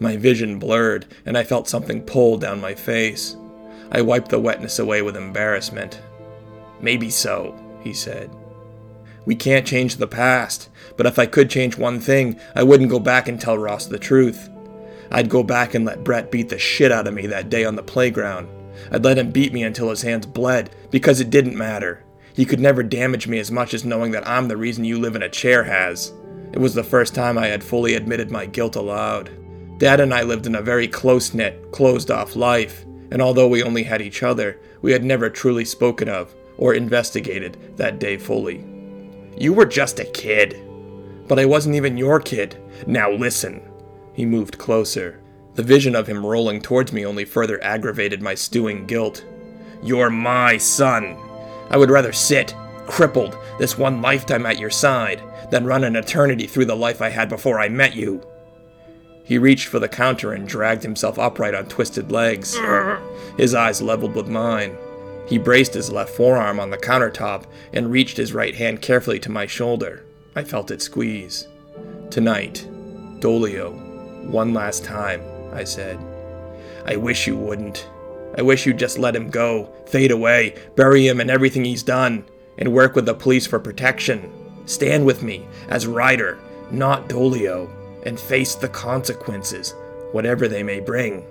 My 0.00 0.16
vision 0.16 0.58
blurred, 0.58 1.06
and 1.26 1.36
I 1.36 1.44
felt 1.44 1.68
something 1.68 2.02
pull 2.02 2.38
down 2.38 2.60
my 2.60 2.74
face. 2.74 3.36
I 3.90 4.00
wiped 4.00 4.30
the 4.30 4.38
wetness 4.38 4.78
away 4.78 5.02
with 5.02 5.16
embarrassment. 5.16 6.00
Maybe 6.80 7.10
so, 7.10 7.58
he 7.82 7.92
said. 7.92 8.30
We 9.26 9.34
can't 9.34 9.66
change 9.66 9.96
the 9.96 10.06
past, 10.06 10.70
but 10.96 11.06
if 11.06 11.18
I 11.18 11.26
could 11.26 11.50
change 11.50 11.76
one 11.76 12.00
thing, 12.00 12.40
I 12.54 12.62
wouldn't 12.62 12.90
go 12.90 12.98
back 12.98 13.28
and 13.28 13.40
tell 13.40 13.58
Ross 13.58 13.86
the 13.86 13.98
truth. 13.98 14.48
I'd 15.10 15.28
go 15.28 15.42
back 15.42 15.74
and 15.74 15.84
let 15.84 16.04
Brett 16.04 16.30
beat 16.30 16.48
the 16.48 16.58
shit 16.58 16.92
out 16.92 17.06
of 17.06 17.14
me 17.14 17.26
that 17.26 17.50
day 17.50 17.64
on 17.64 17.76
the 17.76 17.82
playground. 17.82 18.48
I'd 18.90 19.04
let 19.04 19.18
him 19.18 19.30
beat 19.30 19.52
me 19.52 19.64
until 19.64 19.90
his 19.90 20.02
hands 20.02 20.26
bled, 20.26 20.70
because 20.90 21.20
it 21.20 21.30
didn't 21.30 21.56
matter. 21.56 22.04
He 22.34 22.44
could 22.44 22.60
never 22.60 22.82
damage 22.82 23.26
me 23.26 23.38
as 23.38 23.50
much 23.50 23.74
as 23.74 23.84
knowing 23.84 24.12
that 24.12 24.26
I'm 24.26 24.48
the 24.48 24.56
reason 24.56 24.84
you 24.84 24.98
live 24.98 25.16
in 25.16 25.22
a 25.22 25.28
chair 25.28 25.64
has. 25.64 26.12
It 26.52 26.58
was 26.58 26.74
the 26.74 26.84
first 26.84 27.14
time 27.14 27.36
I 27.38 27.46
had 27.46 27.62
fully 27.62 27.94
admitted 27.94 28.30
my 28.30 28.46
guilt 28.46 28.76
aloud. 28.76 29.30
Dad 29.78 30.00
and 30.00 30.12
I 30.12 30.22
lived 30.22 30.46
in 30.46 30.54
a 30.54 30.62
very 30.62 30.88
close 30.88 31.34
knit, 31.34 31.70
closed 31.72 32.10
off 32.10 32.36
life, 32.36 32.84
and 33.10 33.22
although 33.22 33.48
we 33.48 33.62
only 33.62 33.84
had 33.84 34.02
each 34.02 34.22
other, 34.22 34.58
we 34.82 34.92
had 34.92 35.04
never 35.04 35.30
truly 35.30 35.64
spoken 35.64 36.08
of 36.08 36.34
or 36.56 36.74
investigated 36.74 37.76
that 37.76 37.98
day 37.98 38.16
fully. 38.16 38.64
You 39.36 39.52
were 39.52 39.66
just 39.66 40.00
a 40.00 40.04
kid. 40.04 40.60
But 41.28 41.38
I 41.38 41.44
wasn't 41.44 41.76
even 41.76 41.96
your 41.96 42.20
kid. 42.20 42.56
Now 42.86 43.10
listen. 43.10 43.62
He 44.14 44.26
moved 44.26 44.58
closer. 44.58 45.22
The 45.54 45.62
vision 45.62 45.94
of 45.94 46.06
him 46.06 46.24
rolling 46.24 46.60
towards 46.60 46.92
me 46.92 47.06
only 47.06 47.24
further 47.24 47.62
aggravated 47.62 48.22
my 48.22 48.34
stewing 48.34 48.86
guilt. 48.86 49.24
You're 49.82 50.10
my 50.10 50.56
son. 50.56 51.16
I 51.70 51.76
would 51.76 51.90
rather 51.90 52.12
sit, 52.12 52.54
crippled, 52.88 53.38
this 53.58 53.78
one 53.78 54.02
lifetime 54.02 54.44
at 54.46 54.58
your 54.58 54.70
side, 54.70 55.22
than 55.50 55.64
run 55.64 55.84
an 55.84 55.94
eternity 55.94 56.46
through 56.46 56.64
the 56.64 56.74
life 56.74 57.00
I 57.00 57.10
had 57.10 57.28
before 57.28 57.60
I 57.60 57.68
met 57.68 57.94
you. 57.94 58.20
He 59.24 59.38
reached 59.38 59.68
for 59.68 59.78
the 59.78 59.88
counter 59.88 60.32
and 60.32 60.48
dragged 60.48 60.82
himself 60.82 61.18
upright 61.18 61.54
on 61.54 61.66
twisted 61.66 62.10
legs. 62.10 62.58
His 63.36 63.54
eyes 63.54 63.82
leveled 63.82 64.14
with 64.14 64.26
mine. 64.26 64.76
He 65.26 65.36
braced 65.36 65.74
his 65.74 65.92
left 65.92 66.10
forearm 66.10 66.58
on 66.58 66.70
the 66.70 66.78
countertop 66.78 67.44
and 67.74 67.92
reached 67.92 68.16
his 68.16 68.32
right 68.32 68.54
hand 68.54 68.80
carefully 68.80 69.20
to 69.20 69.30
my 69.30 69.46
shoulder. 69.46 70.04
I 70.34 70.44
felt 70.44 70.70
it 70.70 70.80
squeeze. 70.80 71.46
Tonight, 72.10 72.66
Dolio, 73.20 73.72
one 74.30 74.54
last 74.54 74.84
time, 74.84 75.22
I 75.52 75.64
said. 75.64 75.98
I 76.86 76.96
wish 76.96 77.26
you 77.26 77.36
wouldn't. 77.36 77.86
I 78.38 78.42
wish 78.42 78.64
you'd 78.64 78.78
just 78.78 78.98
let 78.98 79.14
him 79.14 79.28
go, 79.28 79.70
fade 79.86 80.10
away, 80.10 80.54
bury 80.74 81.06
him 81.06 81.20
and 81.20 81.30
everything 81.30 81.64
he's 81.64 81.82
done, 81.82 82.24
and 82.58 82.72
work 82.72 82.94
with 82.94 83.06
the 83.06 83.14
police 83.14 83.46
for 83.46 83.58
protection. 83.58 84.32
Stand 84.66 85.06
with 85.06 85.22
me 85.22 85.46
as 85.68 85.86
Ryder, 85.86 86.38
not 86.70 87.08
Dolio, 87.08 87.70
and 88.04 88.18
face 88.18 88.54
the 88.54 88.68
consequences, 88.68 89.74
whatever 90.12 90.48
they 90.48 90.62
may 90.62 90.80
bring. 90.80 91.26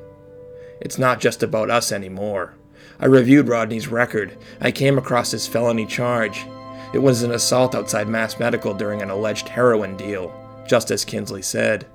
It's 0.82 0.98
not 0.98 1.20
just 1.20 1.44
about 1.44 1.70
us 1.70 1.92
anymore. 1.92 2.56
I 3.00 3.06
reviewed 3.06 3.48
Rodney's 3.48 3.88
record. 3.88 4.38
I 4.60 4.72
came 4.72 4.98
across 4.98 5.32
his 5.32 5.48
felony 5.48 5.86
charge. 5.86 6.46
It 6.94 7.00
was 7.00 7.24
an 7.24 7.32
assault 7.32 7.76
outside 7.76 8.08
Mass 8.08 8.40
Medical 8.40 8.74
during 8.74 9.02
an 9.02 9.10
alleged 9.10 9.50
heroin 9.50 9.98
deal, 9.98 10.34
just 10.68 10.90
as 10.90 11.06
Kinsley 11.06 11.42
said. 11.42 11.86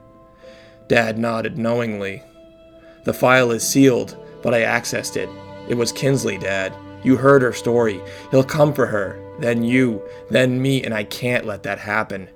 Dad 0.88 1.18
nodded 1.18 1.58
knowingly. 1.58 2.22
The 3.04 3.14
file 3.14 3.50
is 3.50 3.66
sealed, 3.66 4.16
but 4.42 4.54
I 4.54 4.60
accessed 4.60 5.16
it. 5.16 5.28
It 5.68 5.74
was 5.74 5.92
Kinsley, 5.92 6.38
Dad. 6.38 6.72
You 7.02 7.16
heard 7.16 7.42
her 7.42 7.52
story. 7.52 8.00
He'll 8.30 8.44
come 8.44 8.72
for 8.72 8.86
her, 8.86 9.18
then 9.38 9.62
you, 9.62 10.02
then 10.30 10.60
me, 10.60 10.82
and 10.82 10.94
I 10.94 11.04
can't 11.04 11.46
let 11.46 11.62
that 11.64 11.78
happen. 11.78 12.28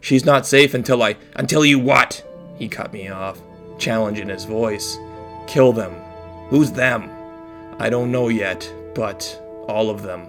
She's 0.00 0.24
not 0.24 0.46
safe 0.46 0.74
until 0.74 1.02
I. 1.02 1.16
Until 1.34 1.64
you 1.64 1.78
what? 1.78 2.24
He 2.56 2.68
cut 2.68 2.92
me 2.92 3.08
off, 3.08 3.40
challenge 3.78 4.18
in 4.18 4.28
his 4.28 4.44
voice. 4.44 4.98
Kill 5.46 5.72
them. 5.72 5.94
Who's 6.48 6.72
them? 6.72 7.10
I 7.78 7.88
don't 7.88 8.12
know 8.12 8.28
yet, 8.28 8.72
but 8.94 9.40
all 9.68 9.90
of 9.90 10.02
them. 10.02 10.26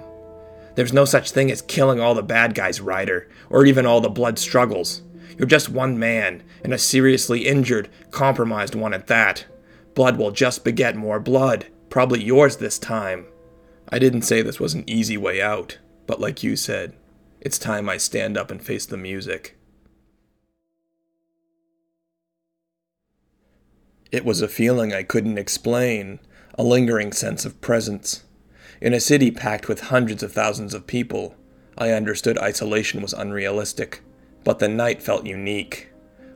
There's 0.75 0.93
no 0.93 1.05
such 1.05 1.31
thing 1.31 1.51
as 1.51 1.61
killing 1.61 1.99
all 1.99 2.15
the 2.15 2.23
bad 2.23 2.55
guys, 2.55 2.81
Ryder, 2.81 3.27
or 3.49 3.65
even 3.65 3.85
all 3.85 4.01
the 4.01 4.09
blood 4.09 4.39
struggles. 4.39 5.01
You're 5.37 5.47
just 5.47 5.69
one 5.69 5.99
man, 5.99 6.43
and 6.63 6.73
a 6.73 6.77
seriously 6.77 7.47
injured, 7.47 7.89
compromised 8.11 8.75
one 8.75 8.93
at 8.93 9.07
that. 9.07 9.45
Blood 9.93 10.17
will 10.17 10.31
just 10.31 10.63
beget 10.63 10.95
more 10.95 11.19
blood, 11.19 11.67
probably 11.89 12.23
yours 12.23 12.57
this 12.57 12.79
time. 12.79 13.25
I 13.89 13.99
didn't 13.99 14.23
say 14.23 14.41
this 14.41 14.59
was 14.59 14.73
an 14.73 14.83
easy 14.87 15.17
way 15.17 15.41
out, 15.41 15.77
but 16.13 16.21
like 16.21 16.43
you 16.43 16.55
said, 16.55 16.93
it's 17.41 17.57
time 17.57 17.89
I 17.89 17.97
stand 17.97 18.37
up 18.37 18.51
and 18.51 18.63
face 18.63 18.85
the 18.85 18.97
music. 18.97 19.57
It 24.11 24.23
was 24.23 24.39
a 24.39 24.47
feeling 24.47 24.93
I 24.93 25.01
couldn't 25.01 25.39
explain, 25.39 26.19
a 26.55 26.61
lingering 26.61 27.13
sense 27.13 27.45
of 27.45 27.61
presence. 27.61 28.25
In 28.79 28.93
a 28.93 28.99
city 28.99 29.31
packed 29.31 29.67
with 29.67 29.85
hundreds 29.85 30.21
of 30.21 30.31
thousands 30.31 30.75
of 30.75 30.85
people, 30.85 31.33
I 31.79 31.89
understood 31.89 32.37
isolation 32.37 33.01
was 33.01 33.13
unrealistic, 33.13 34.03
but 34.43 34.59
the 34.59 34.69
night 34.69 35.01
felt 35.01 35.25
unique, 35.25 35.89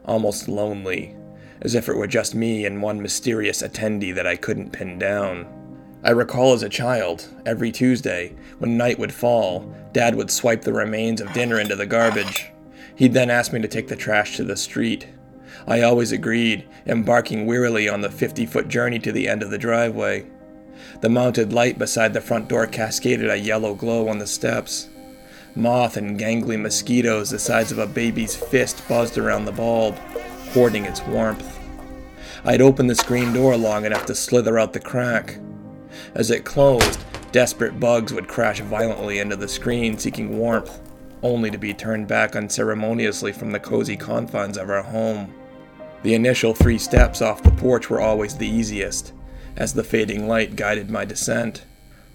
almost 0.05 0.48
lonely, 0.48 1.15
as 1.62 1.75
if 1.75 1.88
it 1.88 1.98
were 1.98 2.07
just 2.07 2.34
me 2.34 2.65
and 2.65 2.81
one 2.81 3.00
mysterious 3.00 3.62
attendee 3.62 4.15
that 4.15 4.25
I 4.25 4.38
couldn't 4.38 4.72
pin 4.72 4.98
down. 4.98 5.66
I 6.07 6.11
recall 6.11 6.53
as 6.53 6.63
a 6.63 6.69
child, 6.69 7.27
every 7.45 7.69
Tuesday, 7.69 8.33
when 8.59 8.77
night 8.77 8.97
would 8.97 9.13
fall, 9.13 9.75
Dad 9.91 10.15
would 10.15 10.31
swipe 10.31 10.61
the 10.61 10.71
remains 10.71 11.19
of 11.19 11.33
dinner 11.33 11.59
into 11.59 11.75
the 11.75 11.85
garbage. 11.85 12.49
He'd 12.95 13.11
then 13.11 13.29
ask 13.29 13.51
me 13.51 13.59
to 13.61 13.67
take 13.67 13.89
the 13.89 13.97
trash 13.97 14.37
to 14.37 14.45
the 14.45 14.55
street. 14.55 15.09
I 15.67 15.81
always 15.81 16.13
agreed, 16.13 16.65
embarking 16.85 17.45
wearily 17.45 17.89
on 17.89 17.99
the 17.99 18.09
50 18.09 18.45
foot 18.45 18.69
journey 18.69 18.99
to 18.99 19.11
the 19.11 19.27
end 19.27 19.43
of 19.43 19.49
the 19.49 19.57
driveway. 19.57 20.25
The 21.01 21.09
mounted 21.09 21.51
light 21.51 21.77
beside 21.77 22.13
the 22.13 22.21
front 22.21 22.47
door 22.47 22.67
cascaded 22.67 23.29
a 23.29 23.35
yellow 23.35 23.75
glow 23.75 24.07
on 24.07 24.17
the 24.17 24.27
steps. 24.27 24.87
Moth 25.55 25.97
and 25.97 26.17
gangly 26.17 26.57
mosquitoes 26.57 27.31
the 27.31 27.37
size 27.37 27.69
of 27.73 27.79
a 27.79 27.85
baby's 27.85 28.33
fist 28.33 28.81
buzzed 28.87 29.17
around 29.17 29.43
the 29.43 29.51
bulb, 29.51 29.97
hoarding 30.53 30.85
its 30.85 31.01
warmth. 31.01 31.59
I'd 32.45 32.61
open 32.61 32.87
the 32.87 32.95
screen 32.95 33.33
door 33.33 33.57
long 33.57 33.83
enough 33.83 34.05
to 34.05 34.15
slither 34.15 34.57
out 34.57 34.71
the 34.71 34.79
crack. 34.79 35.37
As 36.15 36.32
it 36.32 36.46
closed, 36.46 37.00
desperate 37.32 37.79
bugs 37.79 38.13
would 38.13 38.27
crash 38.27 38.60
violently 38.62 39.20
into 39.20 39.36
the 39.36 39.48
screen 39.48 39.98
seeking 39.98 40.38
warmth, 40.38 40.79
only 41.24 41.51
to 41.51 41.58
be 41.58 41.74
turned 41.74 42.08
back 42.08 42.36
unceremoniously 42.36 43.32
from 43.32 43.51
the 43.51 43.60
cozy 43.60 43.98
confines 43.98 44.58
of 44.58 44.70
our 44.70 44.84
home. 44.84 45.34
The 46.03 46.13
initial 46.13 46.53
three 46.53 46.77
steps 46.77 47.22
off 47.22 47.44
the 47.44 47.51
porch 47.51 47.89
were 47.89 48.01
always 48.01 48.36
the 48.36 48.48
easiest, 48.48 49.13
as 49.56 49.74
the 49.74 49.84
fading 49.84 50.27
light 50.27 50.56
guided 50.56 50.89
my 50.89 51.06
descent. 51.06 51.65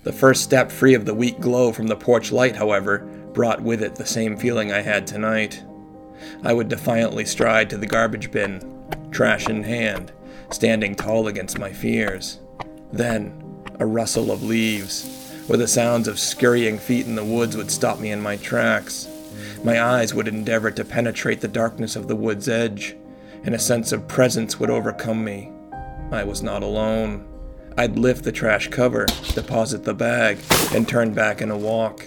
The 0.05 0.13
first 0.13 0.43
step 0.43 0.71
free 0.71 0.95
of 0.95 1.05
the 1.05 1.15
weak 1.15 1.41
glow 1.41 1.73
from 1.73 1.89
the 1.89 1.97
porch 1.97 2.33
light, 2.33 2.57
however, 2.57 2.99
brought 3.33 3.61
with 3.61 3.83
it 3.83 3.95
the 3.95 4.07
same 4.07 4.37
feeling 4.37 4.73
I 4.73 4.81
had 4.81 5.07
tonight. 5.07 5.63
I 6.45 6.53
would 6.53 6.69
defiantly 6.69 7.25
stride 7.25 7.71
to 7.71 7.77
the 7.77 7.87
garbage 7.87 8.31
bin, 8.31 8.87
trash 9.11 9.49
in 9.49 9.63
hand, 9.63 10.13
standing 10.51 10.95
tall 10.95 11.27
against 11.27 11.59
my 11.59 11.73
fears. 11.73 12.41
Then, 12.93 13.33
a 13.83 13.87
rustle 13.87 14.31
of 14.31 14.45
leaves, 14.45 15.11
or 15.49 15.57
the 15.57 15.67
sounds 15.67 16.07
of 16.07 16.17
scurrying 16.17 16.79
feet 16.79 17.05
in 17.05 17.17
the 17.17 17.25
woods 17.25 17.57
would 17.57 17.69
stop 17.69 17.99
me 17.99 18.13
in 18.13 18.21
my 18.21 18.37
tracks. 18.37 19.09
My 19.65 19.83
eyes 19.83 20.15
would 20.15 20.29
endeavor 20.29 20.71
to 20.71 20.85
penetrate 20.85 21.41
the 21.41 21.49
darkness 21.49 21.97
of 21.97 22.07
the 22.07 22.15
wood's 22.15 22.49
edge, 22.49 22.95
and 23.43 23.57
a 23.57 23.59
sense 23.59 23.91
of 23.91 24.07
presence 24.07 24.61
would 24.61 24.71
overcome 24.71 25.25
me. 25.25 25.51
I 26.13 26.23
was 26.23 26.45
not 26.45 26.63
alone. 26.63 27.27
I'd 27.77 27.99
lift 27.99 28.23
the 28.23 28.31
trash 28.31 28.69
cover, 28.69 29.07
deposit 29.35 29.83
the 29.83 29.95
bag, 29.95 30.39
and 30.73 30.87
turn 30.87 31.13
back 31.13 31.43
in 31.43 31.51
a 31.51 31.59
walk. 31.59 32.07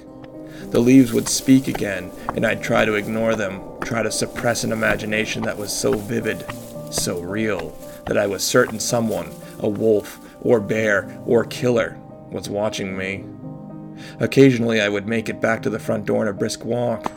The 0.71 0.79
leaves 0.79 1.11
would 1.11 1.27
speak 1.27 1.67
again, 1.67 2.09
and 2.35 2.45
I'd 2.45 2.63
try 2.63 2.85
to 2.85 2.93
ignore 2.93 3.35
them, 3.35 3.61
try 3.81 4.01
to 4.01 4.11
suppress 4.11 4.63
an 4.63 4.71
imagination 4.71 5.43
that 5.43 5.57
was 5.57 5.73
so 5.73 5.91
vivid, 5.91 6.45
so 6.89 7.19
real, 7.19 7.77
that 8.05 8.17
I 8.17 8.27
was 8.27 8.45
certain 8.45 8.79
someone, 8.79 9.29
a 9.59 9.67
wolf, 9.67 10.21
or 10.45 10.61
bear, 10.61 11.19
or 11.25 11.43
killer, 11.43 11.99
was 12.29 12.47
watching 12.47 12.95
me. 12.95 13.25
Occasionally, 14.19 14.79
I 14.79 14.87
would 14.87 15.07
make 15.07 15.27
it 15.27 15.41
back 15.41 15.61
to 15.63 15.69
the 15.69 15.79
front 15.79 16.05
door 16.05 16.21
in 16.21 16.27
a 16.27 16.33
brisk 16.33 16.63
walk. 16.63 17.11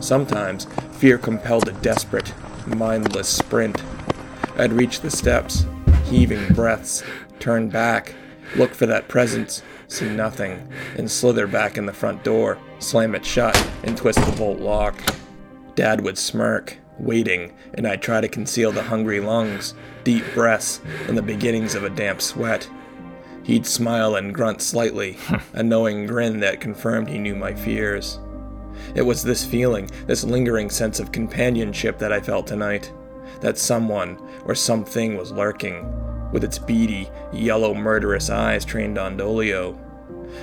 Sometimes, 0.00 0.66
fear 0.92 1.16
compelled 1.16 1.68
a 1.68 1.72
desperate, 1.72 2.34
mindless 2.66 3.28
sprint. 3.28 3.82
I'd 4.58 4.72
reach 4.72 5.00
the 5.00 5.10
steps, 5.10 5.66
heaving 6.06 6.52
breaths, 6.52 7.04
turn 7.38 7.68
back, 7.68 8.14
look 8.56 8.74
for 8.74 8.86
that 8.86 9.08
presence, 9.08 9.62
see 9.86 10.08
nothing, 10.08 10.68
and 10.96 11.10
slither 11.10 11.46
back 11.46 11.78
in 11.78 11.86
the 11.86 11.92
front 11.92 12.24
door, 12.24 12.58
slam 12.80 13.14
it 13.14 13.24
shut, 13.24 13.56
and 13.84 13.96
twist 13.96 14.18
the 14.18 14.36
bolt 14.36 14.58
lock. 14.58 15.00
Dad 15.76 16.00
would 16.00 16.18
smirk, 16.18 16.76
waiting, 16.98 17.52
and 17.74 17.86
I'd 17.86 18.02
try 18.02 18.20
to 18.20 18.28
conceal 18.28 18.72
the 18.72 18.82
hungry 18.82 19.20
lungs, 19.20 19.74
deep 20.04 20.24
breaths, 20.34 20.80
and 21.08 21.16
the 21.16 21.22
beginnings 21.22 21.74
of 21.74 21.84
a 21.84 21.90
damp 21.90 22.20
sweat. 22.20 22.68
He'd 23.42 23.66
smile 23.66 24.16
and 24.16 24.34
grunt 24.34 24.62
slightly, 24.62 25.18
a 25.52 25.62
knowing 25.62 26.06
grin 26.06 26.40
that 26.40 26.60
confirmed 26.60 27.08
he 27.08 27.18
knew 27.18 27.34
my 27.34 27.54
fears. 27.54 28.18
It 28.94 29.02
was 29.02 29.22
this 29.22 29.44
feeling, 29.44 29.90
this 30.06 30.24
lingering 30.24 30.70
sense 30.70 31.00
of 31.00 31.12
companionship 31.12 31.98
that 31.98 32.12
I 32.12 32.20
felt 32.20 32.46
tonight. 32.46 32.92
That 33.40 33.58
someone 33.58 34.18
or 34.44 34.54
something 34.54 35.16
was 35.16 35.32
lurking, 35.32 36.30
with 36.32 36.44
its 36.44 36.58
beady, 36.58 37.10
yellow, 37.32 37.74
murderous 37.74 38.30
eyes 38.30 38.64
trained 38.64 38.98
on 38.98 39.16
Dolio. 39.16 39.78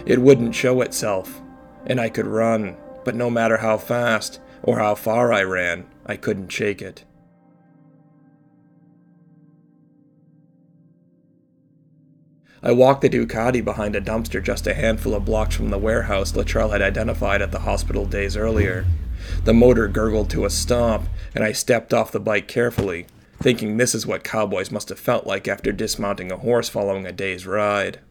It 0.05 0.19
wouldn't 0.19 0.55
show 0.55 0.81
itself, 0.81 1.41
and 1.85 1.99
I 1.99 2.09
could 2.09 2.27
run, 2.27 2.77
but 3.03 3.15
no 3.15 3.29
matter 3.29 3.57
how 3.57 3.77
fast 3.77 4.39
or 4.63 4.79
how 4.79 4.95
far 4.95 5.33
I 5.33 5.43
ran, 5.43 5.85
I 6.11 6.17
couldn't 6.17 6.49
shake 6.49 6.81
it. 6.81 7.05
I 12.61 12.73
walked 12.73 12.99
the 12.99 13.09
Ducati 13.09 13.63
behind 13.63 13.95
a 13.95 14.01
dumpster 14.01 14.43
just 14.43 14.67
a 14.67 14.73
handful 14.73 15.15
of 15.15 15.23
blocks 15.23 15.55
from 15.55 15.69
the 15.69 15.77
warehouse 15.77 16.33
Latrell 16.33 16.73
had 16.73 16.81
identified 16.81 17.41
at 17.41 17.53
the 17.53 17.59
hospital 17.59 18.05
days 18.05 18.35
earlier. 18.35 18.85
The 19.45 19.53
motor 19.53 19.87
gurgled 19.87 20.29
to 20.31 20.43
a 20.43 20.49
stop, 20.49 21.05
and 21.33 21.45
I 21.45 21.53
stepped 21.53 21.93
off 21.93 22.11
the 22.11 22.19
bike 22.19 22.49
carefully, 22.49 23.07
thinking 23.41 23.77
this 23.77 23.95
is 23.95 24.05
what 24.05 24.25
cowboys 24.25 24.69
must 24.69 24.89
have 24.89 24.99
felt 24.99 25.25
like 25.25 25.47
after 25.47 25.71
dismounting 25.71 26.29
a 26.29 26.35
horse 26.35 26.67
following 26.67 27.05
a 27.05 27.13
day's 27.13 27.47
ride. 27.47 28.01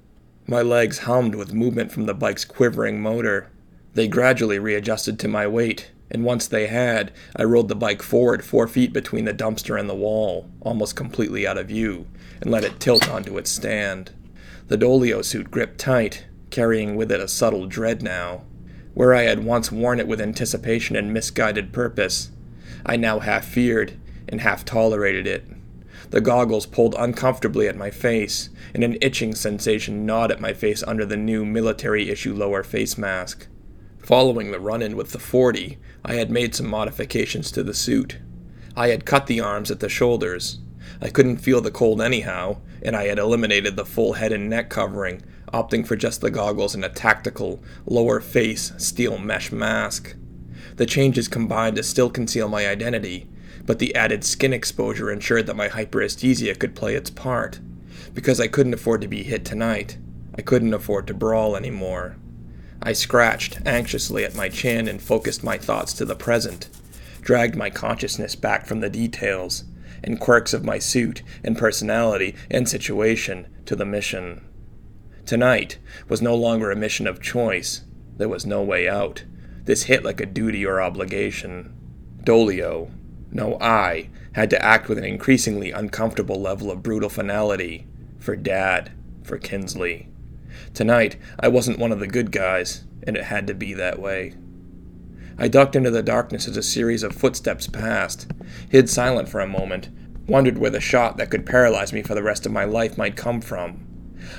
My 0.47 0.63
legs 0.63 1.01
hummed 1.01 1.35
with 1.35 1.53
movement 1.53 1.93
from 1.93 2.07
the 2.07 2.15
bike's 2.15 2.47
quivering 2.47 3.03
motor. 3.03 3.51
They 3.93 4.09
gradually 4.09 4.59
readjusted 4.59 5.19
to 5.19 5.29
my 5.29 5.47
weight, 5.47 5.91
and 6.11 6.25
once 6.25 6.47
they 6.47 6.67
had, 6.67 7.13
I 7.37 7.45
rolled 7.45 7.69
the 7.69 7.75
bike 7.75 8.03
forward 8.03 8.45
four 8.45 8.67
feet 8.67 8.93
between 8.93 9.25
the 9.25 9.35
dumpster 9.35 9.79
and 9.79 9.89
the 9.89 9.95
wall, 9.95 10.51
almost 10.61 10.97
completely 10.97 11.47
out 11.47 11.59
of 11.59 11.69
view, 11.69 12.07
and 12.41 12.51
let 12.51 12.65
it 12.65 12.81
tilt 12.81 13.09
onto 13.09 13.39
its 13.39 13.51
stand. 13.51 14.11
The 14.69 14.79
Dolio 14.79 15.25
suit 15.25 15.51
gripped 15.51 15.79
tight, 15.79 16.27
carrying 16.51 16.97
with 16.97 17.13
it 17.13 17.21
a 17.21 17.29
subtle 17.29 17.67
dread 17.67 18.03
now. 18.03 18.45
Where 18.95 19.15
I 19.15 19.23
had 19.23 19.45
once 19.45 19.71
worn 19.71 20.01
it 20.01 20.09
with 20.09 20.21
anticipation 20.21 20.97
and 20.97 21.13
misguided 21.13 21.73
purpose, 21.73 22.31
I 22.85 22.97
now 22.97 23.21
half 23.21 23.45
feared 23.45 23.99
and 24.29 24.41
half 24.41 24.65
tolerated 24.65 25.27
it. 25.27 25.45
The 26.11 26.21
goggles 26.21 26.67
pulled 26.67 26.97
uncomfortably 26.99 27.69
at 27.69 27.77
my 27.77 27.91
face, 27.91 28.51
and 28.75 28.83
an 28.83 28.99
itching 29.01 29.35
sensation 29.35 30.05
gnawed 30.07 30.33
at 30.33 30.41
my 30.41 30.53
face 30.53 30.83
under 30.83 31.07
the 31.07 31.17
new 31.17 31.45
military 31.45 32.11
issue 32.11 32.35
lower 32.35 32.65
face 32.65 32.99
mask. 32.99 33.47
Following 34.03 34.51
the 34.51 34.61
run 34.61 34.83
in 34.83 34.97
with 34.97 35.13
the 35.13 35.19
40, 35.19 35.79
I 36.05 36.15
had 36.15 36.31
made 36.31 36.55
some 36.55 36.67
modifications 36.67 37.51
to 37.53 37.63
the 37.63 37.75
suit. 37.75 38.19
I 38.77 38.89
had 38.89 39.05
cut 39.05 39.27
the 39.27 39.41
arms 39.41 39.71
at 39.71 39.81
the 39.81 39.89
shoulders, 39.89 40.59
I 41.01 41.09
couldn't 41.09 41.39
feel 41.39 41.61
the 41.61 41.71
cold 41.71 42.03
anyhow, 42.03 42.59
and 42.83 42.95
I 42.95 43.07
had 43.07 43.19
eliminated 43.19 43.77
the 43.77 43.85
full 43.85 44.15
head 44.15 44.33
and 44.33 44.51
neck 44.51 44.69
covering, 44.69 45.23
opting 45.53 45.87
for 45.87 45.97
just 45.97 46.21
the 46.21 46.31
goggles 46.31 46.75
and 46.75 46.85
a 46.85 46.89
tactical, 46.89 47.63
lower 47.87 48.21
face, 48.21 48.73
steel 48.77 49.19
mesh 49.19 49.51
mask. 49.51 50.15
The 50.77 50.87
changes 50.87 51.29
combined 51.29 51.77
to 51.77 51.83
still 51.83 52.11
conceal 52.11 52.49
my 52.49 52.67
identity, 52.67 53.29
but 53.65 53.79
the 53.79 53.95
added 53.95 54.25
skin 54.25 54.53
exposure 54.53 55.11
ensured 55.11 55.47
that 55.47 55.57
my 55.57 55.69
hyperesthesia 55.69 56.59
could 56.59 56.75
play 56.75 56.95
its 56.95 57.11
part. 57.11 57.61
Because 58.13 58.41
I 58.41 58.49
couldn't 58.49 58.75
afford 58.75 59.01
to 59.03 59.09
be 59.09 59.23
hit 59.23 59.45
tonight, 59.45 59.99
I 60.37 60.43
couldn't 60.43 60.75
afford 60.75 61.07
to 61.07 61.15
brawl 61.15 61.57
anymore. 61.57 62.17
I 62.83 62.93
scratched 62.95 63.61
anxiously 63.67 64.25
at 64.25 64.35
my 64.35 64.49
chin 64.49 64.89
and 64.89 65.03
focused 65.03 65.45
my 65.45 65.59
thoughts 65.59 65.93
to 65.95 66.05
the 66.05 66.17
present, 66.17 66.71
dragged 67.21 67.55
my 67.55 67.69
consciousness 67.69 68.35
back 68.35 68.67
from 68.67 68.81
the 68.81 68.89
details, 68.89 69.65
and 70.03 70.19
quirks 70.19 70.55
of 70.55 70.65
my 70.65 70.79
suit 70.79 71.23
and 71.45 71.59
personality 71.59 72.35
and 72.51 72.69
situation 72.69 73.47
to 73.67 73.77
the 73.77 73.85
mission. 73.85 74.45
Tonight 75.27 75.79
was 76.09 76.23
no 76.23 76.35
longer 76.35 76.71
a 76.71 76.77
mission 76.77 77.07
of 77.07 77.21
choice. 77.21 77.83
There 78.17 78.29
was 78.29 78.47
no 78.47 78.63
way 78.63 78.89
out. 78.89 79.25
This 79.65 79.85
hit 79.85 80.03
like 80.03 80.21
a 80.21 80.27
duty 80.27 80.65
or 80.65 80.81
obligation. 80.81 81.75
Dolio, 82.25 82.91
no 83.31 83.59
I, 83.61 84.09
had 84.33 84.51
to 84.51 84.65
act 84.65 84.89
with 84.89 84.99
an 84.99 85.05
increasingly 85.05 85.71
uncomfortable 85.71 86.41
level 86.41 86.71
of 86.71 86.83
brutal 86.83 87.11
finality. 87.11 87.87
For 88.19 88.37
Dad, 88.37 88.93
for 89.23 89.39
Kinsley. 89.39 90.10
Tonight, 90.75 91.17
I 91.39 91.49
wasn't 91.49 91.79
one 91.79 91.93
of 91.93 92.01
the 92.01 92.07
good 92.07 92.31
guys, 92.31 92.85
and 93.03 93.17
it 93.17 93.25
had 93.25 93.47
to 93.49 93.55
be 93.55 93.75
that 93.75 93.99
way. 93.99 94.35
I 95.37 95.49
ducked 95.49 95.75
into 95.75 95.91
the 95.91 96.03
darkness 96.03 96.47
as 96.47 96.57
a 96.57 96.63
series 96.63 97.03
of 97.03 97.15
footsteps 97.15 97.67
passed, 97.67 98.31
hid 98.69 98.91
silent 98.91 99.29
for 99.29 99.41
a 99.41 99.47
moment, 99.47 99.89
wondered 100.27 100.59
where 100.59 100.71
the 100.71 100.81
shot 100.81 101.17
that 101.17 101.31
could 101.31 101.47
paralyze 101.47 101.93
me 101.93 102.03
for 102.03 102.15
the 102.15 102.23
rest 102.23 102.47
of 102.47 102.53
my 102.53 102.65
life 102.65 102.97
might 102.97 103.17
come 103.17 103.41
from. 103.41 103.87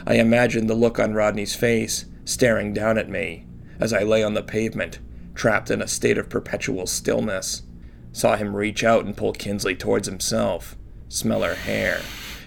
I 0.06 0.16
imagined 0.16 0.70
the 0.70 0.76
look 0.76 1.00
on 1.00 1.14
Rodney's 1.14 1.56
face, 1.56 2.06
staring 2.24 2.74
down 2.74 2.98
at 2.98 3.10
me, 3.10 3.46
as 3.80 3.94
I 3.94 4.04
lay 4.04 4.24
on 4.24 4.36
the 4.36 4.44
pavement, 4.44 5.00
trapped 5.34 5.72
in 5.72 5.82
a 5.82 5.88
state 5.88 6.18
of 6.18 6.30
perpetual 6.30 6.86
stillness. 6.86 7.64
Saw 8.14 8.36
him 8.36 8.56
reach 8.56 8.84
out 8.84 9.06
and 9.06 9.18
pull 9.18 9.34
Kinsley 9.34 9.76
towards 9.76 10.08
himself, 10.08 10.78
smell 11.10 11.42
her 11.42 11.56
hair, 11.56 12.02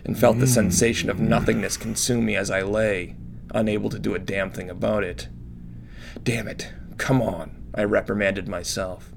and 0.05 0.19
felt 0.19 0.39
the 0.39 0.45
mm. 0.45 0.55
sensation 0.55 1.11
of 1.11 1.19
nothingness 1.19 1.77
consume 1.77 2.25
me 2.25 2.37
as 2.37 2.51
I 2.51 2.63
lay, 2.63 3.17
unable 3.55 3.89
to 3.89 3.99
do 3.99 4.15
a 4.15 4.19
damn 4.19 4.51
thing 4.51 4.69
about 4.69 5.05
it. 5.05 5.29
Damn 6.23 6.49
it, 6.49 6.71
come 6.99 7.23
on. 7.23 7.63
I 7.75 7.85
reprimanded 7.85 8.49
myself. 8.49 9.13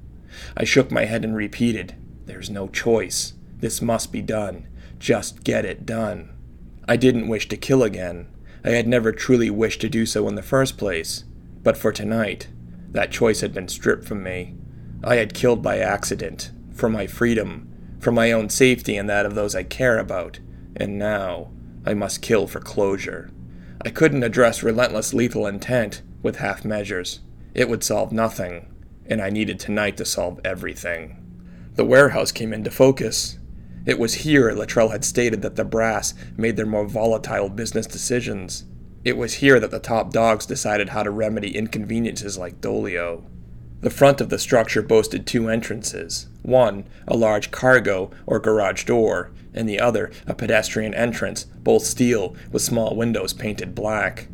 I 0.55 0.63
shook 0.63 0.91
my 0.91 1.05
head 1.05 1.23
and 1.25 1.35
repeated, 1.35 1.95
There's 2.25 2.49
no 2.49 2.67
choice. 2.67 3.33
This 3.59 3.81
must 3.81 4.11
be 4.11 4.21
done. 4.21 4.67
Just 4.99 5.43
get 5.43 5.65
it 5.65 5.85
done. 5.85 6.29
I 6.87 6.95
didn't 6.95 7.27
wish 7.27 7.49
to 7.49 7.57
kill 7.57 7.83
again. 7.83 8.27
I 8.63 8.69
had 8.71 8.87
never 8.87 9.11
truly 9.11 9.49
wished 9.49 9.81
to 9.81 9.89
do 9.89 10.05
so 10.05 10.27
in 10.27 10.35
the 10.35 10.41
first 10.41 10.77
place. 10.77 11.23
But 11.63 11.77
for 11.77 11.91
tonight, 11.91 12.47
that 12.91 13.11
choice 13.11 13.41
had 13.41 13.53
been 13.53 13.67
stripped 13.67 14.05
from 14.05 14.23
me. 14.23 14.55
I 15.03 15.15
had 15.15 15.33
killed 15.33 15.61
by 15.61 15.79
accident, 15.79 16.51
for 16.73 16.89
my 16.89 17.07
freedom, 17.07 17.69
for 17.99 18.11
my 18.11 18.31
own 18.31 18.49
safety 18.49 18.97
and 18.97 19.09
that 19.09 19.25
of 19.25 19.35
those 19.35 19.55
I 19.55 19.63
care 19.63 19.97
about, 19.97 20.39
and 20.75 20.97
now 20.97 21.51
I 21.85 21.93
must 21.93 22.21
kill 22.21 22.47
for 22.47 22.59
closure. 22.59 23.31
I 23.87 23.89
couldn't 23.89 24.23
address 24.23 24.63
relentless 24.63 25.13
lethal 25.13 25.47
intent 25.47 26.01
with 26.21 26.39
half 26.39 26.65
measures. 26.65 27.21
It 27.53 27.69
would 27.69 27.85
solve 27.85 28.11
nothing, 28.11 28.67
and 29.05 29.21
I 29.21 29.29
needed 29.29 29.61
tonight 29.61 29.95
to 29.95 30.03
solve 30.03 30.41
everything. 30.43 31.15
The 31.75 31.85
warehouse 31.85 32.33
came 32.33 32.51
into 32.51 32.69
focus. 32.69 33.39
It 33.85 33.97
was 33.97 34.25
here 34.25 34.51
Latrell 34.51 34.91
had 34.91 35.05
stated 35.05 35.41
that 35.41 35.55
the 35.55 35.63
brass 35.63 36.13
made 36.35 36.57
their 36.57 36.65
more 36.65 36.85
volatile 36.85 37.47
business 37.47 37.87
decisions. 37.87 38.65
It 39.05 39.15
was 39.15 39.35
here 39.35 39.57
that 39.57 39.71
the 39.71 39.79
top 39.79 40.11
dogs 40.11 40.45
decided 40.45 40.89
how 40.89 41.03
to 41.03 41.09
remedy 41.09 41.55
inconveniences 41.55 42.37
like 42.37 42.59
Dolio. 42.59 43.23
The 43.79 43.89
front 43.91 44.21
of 44.21 44.29
the 44.29 44.39
structure 44.39 44.81
boasted 44.81 45.27
two 45.27 45.49
entrances 45.49 46.27
one, 46.41 46.85
a 47.07 47.15
large 47.15 47.51
cargo 47.51 48.09
or 48.25 48.39
garage 48.39 48.85
door, 48.85 49.31
and 49.53 49.67
the 49.67 49.79
other, 49.79 50.11
a 50.25 50.33
pedestrian 50.33 50.93
entrance, 50.93 51.43
both 51.43 51.83
steel, 51.83 52.35
with 52.51 52.61
small 52.61 52.95
windows 52.95 53.33
painted 53.33 53.75
black. 53.75 54.29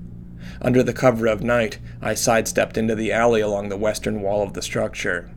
Under 0.62 0.82
the 0.84 0.94
cover 0.94 1.28
of 1.28 1.44
night, 1.44 1.80
I 2.02 2.14
sidestepped 2.14 2.78
into 2.78 2.96
the 2.96 3.12
alley 3.12 3.42
along 3.42 3.70
the 3.70 3.78
western 3.78 4.22
wall 4.22 4.44
of 4.44 4.54
the 4.54 4.62
structure. 4.62 5.32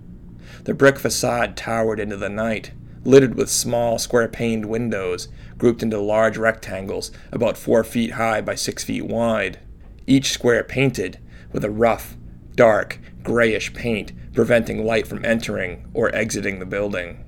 The 0.65 0.75
brick 0.75 0.99
facade 0.99 1.57
towered 1.57 1.99
into 1.99 2.17
the 2.17 2.29
night, 2.29 2.73
littered 3.05 3.35
with 3.35 3.51
small, 3.51 3.99
square 3.99 4.29
paned 4.29 4.67
windows, 4.67 5.29
grouped 5.59 5.83
into 5.83 5.99
large 5.99 6.37
rectangles 6.37 7.11
about 7.33 7.57
four 7.57 7.83
feet 7.83 8.13
high 8.13 8.41
by 8.41 8.55
six 8.55 8.85
feet 8.85 9.07
wide, 9.07 9.59
each 10.07 10.31
square 10.31 10.63
painted 10.63 11.19
with 11.53 11.65
a 11.65 11.71
rough, 11.71 12.17
dark, 12.55 12.99
grayish 13.27 13.75
paint 13.75 14.13
preventing 14.33 14.87
light 14.87 15.07
from 15.07 15.25
entering 15.25 15.91
or 15.93 16.15
exiting 16.15 16.61
the 16.61 16.67
building. 16.67 17.25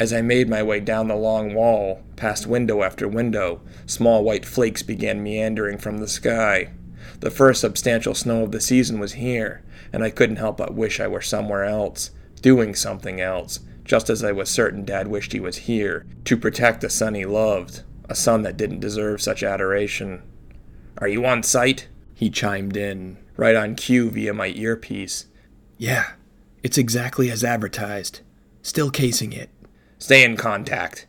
As 0.00 0.10
I 0.12 0.22
made 0.22 0.48
my 0.48 0.62
way 0.62 0.80
down 0.80 1.08
the 1.08 1.14
long 1.14 1.52
wall, 1.52 2.02
past 2.16 2.46
window 2.46 2.82
after 2.82 3.06
window, 3.06 3.60
small 3.84 4.24
white 4.24 4.46
flakes 4.46 4.82
began 4.82 5.22
meandering 5.22 5.76
from 5.76 5.98
the 5.98 6.08
sky. 6.08 6.72
The 7.20 7.30
first 7.30 7.60
substantial 7.60 8.14
snow 8.14 8.44
of 8.44 8.52
the 8.52 8.60
season 8.60 8.98
was 8.98 9.12
here, 9.12 9.62
and 9.92 10.02
I 10.02 10.08
couldn't 10.08 10.36
help 10.36 10.56
but 10.56 10.74
wish 10.74 10.98
I 10.98 11.06
were 11.06 11.20
somewhere 11.20 11.64
else, 11.64 12.10
doing 12.40 12.74
something 12.74 13.20
else, 13.20 13.60
just 13.84 14.08
as 14.08 14.24
I 14.24 14.32
was 14.32 14.48
certain 14.48 14.84
Dad 14.86 15.08
wished 15.08 15.32
he 15.32 15.40
was 15.40 15.58
here, 15.58 16.06
to 16.24 16.36
protect 16.38 16.80
the 16.80 16.88
son 16.88 17.14
he 17.14 17.26
loved, 17.26 17.82
a 18.08 18.14
son 18.14 18.42
that 18.42 18.56
didn't 18.56 18.80
deserve 18.80 19.20
such 19.20 19.42
adoration. 19.42 20.22
Are 20.98 21.08
you 21.08 21.26
on 21.26 21.42
site? 21.42 21.88
He 22.14 22.30
chimed 22.30 22.76
in. 22.76 23.18
right 23.36 23.56
on 23.56 23.74
cue 23.74 24.10
via 24.10 24.32
my 24.32 24.48
earpiece. 24.48 25.26
Yeah, 25.82 26.12
it's 26.62 26.78
exactly 26.78 27.28
as 27.28 27.42
advertised. 27.42 28.20
Still 28.62 28.88
casing 28.88 29.32
it. 29.32 29.50
Stay 29.98 30.22
in 30.22 30.36
contact. 30.36 31.08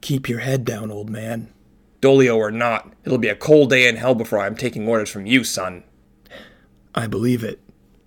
Keep 0.00 0.26
your 0.26 0.38
head 0.38 0.64
down, 0.64 0.90
old 0.90 1.10
man. 1.10 1.52
Dolio 2.00 2.34
or 2.34 2.50
not, 2.50 2.94
it'll 3.04 3.18
be 3.18 3.28
a 3.28 3.36
cold 3.36 3.68
day 3.68 3.86
in 3.86 3.96
hell 3.96 4.14
before 4.14 4.38
I'm 4.38 4.56
taking 4.56 4.88
orders 4.88 5.10
from 5.10 5.26
you, 5.26 5.44
son. 5.44 5.84
I 6.94 7.06
believe 7.06 7.44
it. 7.44 7.60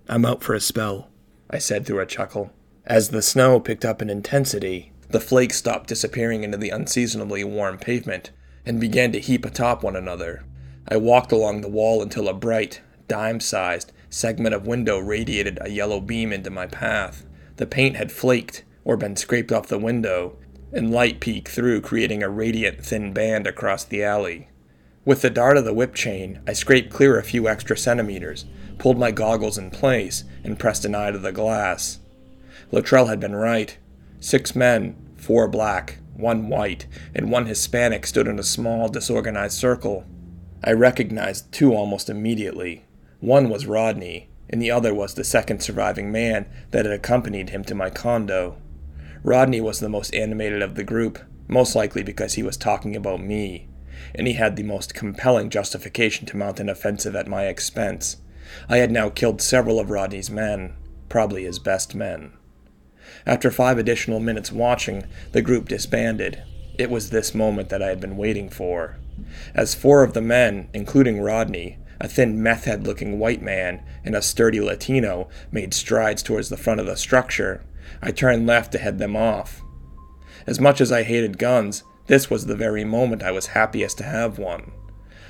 I'm 0.08 0.26
out 0.26 0.42
for 0.42 0.52
a 0.52 0.58
spell, 0.58 1.10
I 1.48 1.58
said 1.58 1.86
through 1.86 2.00
a 2.00 2.06
chuckle. 2.06 2.50
As 2.84 3.10
the 3.10 3.22
snow 3.22 3.60
picked 3.60 3.84
up 3.84 4.02
in 4.02 4.10
intensity, 4.10 4.90
the 5.10 5.20
flakes 5.20 5.58
stopped 5.58 5.86
disappearing 5.86 6.42
into 6.42 6.58
the 6.58 6.70
unseasonably 6.70 7.44
warm 7.44 7.78
pavement 7.78 8.32
and 8.66 8.80
began 8.80 9.12
to 9.12 9.20
heap 9.20 9.44
atop 9.44 9.84
one 9.84 9.94
another. 9.94 10.44
I 10.88 10.96
walked 10.96 11.30
along 11.30 11.60
the 11.60 11.68
wall 11.68 12.02
until 12.02 12.28
a 12.28 12.34
bright, 12.34 12.80
dime 13.06 13.38
sized 13.38 13.92
segment 14.10 14.54
of 14.54 14.66
window 14.66 14.98
radiated 14.98 15.58
a 15.60 15.70
yellow 15.70 16.00
beam 16.00 16.32
into 16.32 16.50
my 16.50 16.66
path. 16.66 17.24
The 17.56 17.66
paint 17.66 17.96
had 17.96 18.12
flaked 18.12 18.64
or 18.84 18.96
been 18.96 19.16
scraped 19.16 19.52
off 19.52 19.68
the 19.68 19.78
window, 19.78 20.36
and 20.72 20.90
light 20.90 21.20
peeked 21.20 21.48
through, 21.48 21.80
creating 21.80 22.22
a 22.22 22.28
radiant 22.28 22.84
thin 22.84 23.12
band 23.12 23.46
across 23.46 23.84
the 23.84 24.02
alley. 24.02 24.48
With 25.04 25.22
the 25.22 25.30
dart 25.30 25.56
of 25.56 25.64
the 25.64 25.74
whip 25.74 25.94
chain, 25.94 26.40
I 26.46 26.52
scraped 26.52 26.92
clear 26.92 27.18
a 27.18 27.24
few 27.24 27.48
extra 27.48 27.76
centimeters, 27.76 28.44
pulled 28.78 28.98
my 28.98 29.10
goggles 29.10 29.58
in 29.58 29.70
place, 29.70 30.24
and 30.44 30.58
pressed 30.58 30.84
an 30.84 30.94
eye 30.94 31.10
to 31.10 31.18
the 31.18 31.32
glass. 31.32 32.00
Latrell 32.72 33.08
had 33.08 33.20
been 33.20 33.34
right. 33.34 33.76
Six 34.20 34.54
men, 34.54 34.96
four 35.16 35.48
black, 35.48 35.98
one 36.14 36.48
white, 36.48 36.86
and 37.14 37.30
one 37.30 37.46
Hispanic 37.46 38.06
stood 38.06 38.28
in 38.28 38.38
a 38.38 38.44
small, 38.44 38.88
disorganized 38.88 39.58
circle. 39.58 40.04
I 40.62 40.72
recognized 40.72 41.50
two 41.52 41.74
almost 41.74 42.10
immediately. 42.10 42.84
One 43.20 43.50
was 43.50 43.66
Rodney, 43.66 44.30
and 44.48 44.62
the 44.62 44.70
other 44.70 44.94
was 44.94 45.14
the 45.14 45.24
second 45.24 45.60
surviving 45.60 46.10
man 46.10 46.46
that 46.70 46.86
had 46.86 46.94
accompanied 46.94 47.50
him 47.50 47.62
to 47.64 47.74
my 47.74 47.90
condo. 47.90 48.56
Rodney 49.22 49.60
was 49.60 49.80
the 49.80 49.90
most 49.90 50.14
animated 50.14 50.62
of 50.62 50.74
the 50.74 50.84
group, 50.84 51.18
most 51.46 51.76
likely 51.76 52.02
because 52.02 52.34
he 52.34 52.42
was 52.42 52.56
talking 52.56 52.96
about 52.96 53.20
me, 53.20 53.68
and 54.14 54.26
he 54.26 54.32
had 54.32 54.56
the 54.56 54.62
most 54.62 54.94
compelling 54.94 55.50
justification 55.50 56.24
to 56.26 56.36
mount 56.36 56.60
an 56.60 56.70
offensive 56.70 57.14
at 57.14 57.28
my 57.28 57.44
expense. 57.44 58.16
I 58.68 58.78
had 58.78 58.90
now 58.90 59.10
killed 59.10 59.42
several 59.42 59.78
of 59.78 59.90
Rodney's 59.90 60.30
men, 60.30 60.72
probably 61.10 61.44
his 61.44 61.58
best 61.58 61.94
men. 61.94 62.32
After 63.26 63.50
five 63.50 63.76
additional 63.76 64.20
minutes 64.20 64.50
watching, 64.50 65.04
the 65.32 65.42
group 65.42 65.68
disbanded. 65.68 66.42
It 66.78 66.88
was 66.88 67.10
this 67.10 67.34
moment 67.34 67.68
that 67.68 67.82
I 67.82 67.88
had 67.88 68.00
been 68.00 68.16
waiting 68.16 68.48
for. 68.48 68.96
As 69.54 69.74
four 69.74 70.02
of 70.02 70.14
the 70.14 70.22
men, 70.22 70.70
including 70.72 71.20
Rodney, 71.20 71.76
a 72.00 72.08
thin 72.08 72.42
meth 72.42 72.64
head 72.64 72.86
looking 72.86 73.18
white 73.18 73.42
man, 73.42 73.82
and 74.04 74.14
a 74.14 74.22
sturdy 74.22 74.60
Latino, 74.60 75.28
made 75.52 75.74
strides 75.74 76.22
towards 76.22 76.48
the 76.48 76.56
front 76.56 76.80
of 76.80 76.86
the 76.86 76.96
structure, 76.96 77.64
I 78.00 78.10
turned 78.10 78.46
left 78.46 78.72
to 78.72 78.78
head 78.78 78.98
them 78.98 79.16
off. 79.16 79.62
As 80.46 80.60
much 80.60 80.80
as 80.80 80.90
I 80.90 81.02
hated 81.02 81.38
guns, 81.38 81.84
this 82.06 82.30
was 82.30 82.46
the 82.46 82.56
very 82.56 82.84
moment 82.84 83.22
I 83.22 83.30
was 83.30 83.48
happiest 83.48 83.98
to 83.98 84.04
have 84.04 84.38
one. 84.38 84.72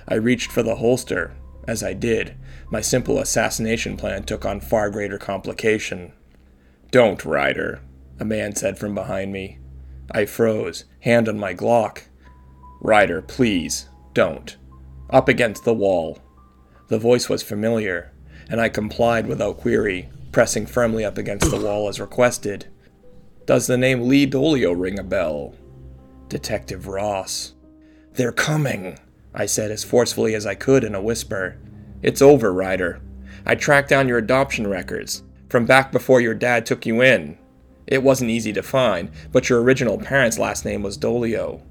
I 0.06 0.14
reached 0.14 0.50
for 0.50 0.62
the 0.62 0.76
holster. 0.76 1.34
As 1.66 1.82
I 1.82 1.92
did, 1.92 2.36
my 2.70 2.80
simple 2.80 3.18
assassination 3.18 3.96
plan 3.96 4.24
took 4.24 4.44
on 4.44 4.60
far 4.60 4.90
greater 4.90 5.18
complication. 5.18 6.12
Don't, 6.90 7.24
Ryder, 7.24 7.80
a 8.18 8.24
man 8.24 8.54
said 8.54 8.78
from 8.78 8.94
behind 8.94 9.32
me. 9.32 9.58
I 10.10 10.24
froze, 10.24 10.84
hand 11.00 11.28
on 11.28 11.38
my 11.38 11.54
Glock. 11.54 12.04
Ryder, 12.80 13.22
please, 13.22 13.88
don't. 14.14 14.56
Up 15.10 15.28
against 15.28 15.64
the 15.64 15.74
wall. 15.74 16.18
The 16.90 16.98
voice 16.98 17.28
was 17.28 17.44
familiar, 17.44 18.10
and 18.48 18.60
I 18.60 18.68
complied 18.68 19.28
without 19.28 19.58
query, 19.58 20.08
pressing 20.32 20.66
firmly 20.66 21.04
up 21.04 21.18
against 21.18 21.48
the 21.48 21.60
wall 21.60 21.88
as 21.88 22.00
requested. 22.00 22.66
Does 23.46 23.68
the 23.68 23.78
name 23.78 24.08
Lee 24.08 24.26
Dolio 24.26 24.74
ring 24.76 24.98
a 24.98 25.04
bell? 25.04 25.54
Detective 26.26 26.88
Ross. 26.88 27.54
They're 28.14 28.32
coming, 28.32 28.98
I 29.32 29.46
said 29.46 29.70
as 29.70 29.84
forcefully 29.84 30.34
as 30.34 30.46
I 30.46 30.56
could 30.56 30.82
in 30.82 30.96
a 30.96 31.00
whisper. 31.00 31.56
It's 32.02 32.20
over, 32.20 32.52
Ryder. 32.52 33.00
I 33.46 33.54
tracked 33.54 33.88
down 33.88 34.08
your 34.08 34.18
adoption 34.18 34.66
records, 34.66 35.22
from 35.48 35.66
back 35.66 35.92
before 35.92 36.20
your 36.20 36.34
dad 36.34 36.66
took 36.66 36.86
you 36.86 37.02
in. 37.02 37.38
It 37.86 38.02
wasn't 38.02 38.30
easy 38.30 38.52
to 38.54 38.64
find, 38.64 39.12
but 39.30 39.48
your 39.48 39.62
original 39.62 39.96
parents' 39.96 40.40
last 40.40 40.64
name 40.64 40.82
was 40.82 40.98
Dolio. 40.98 41.62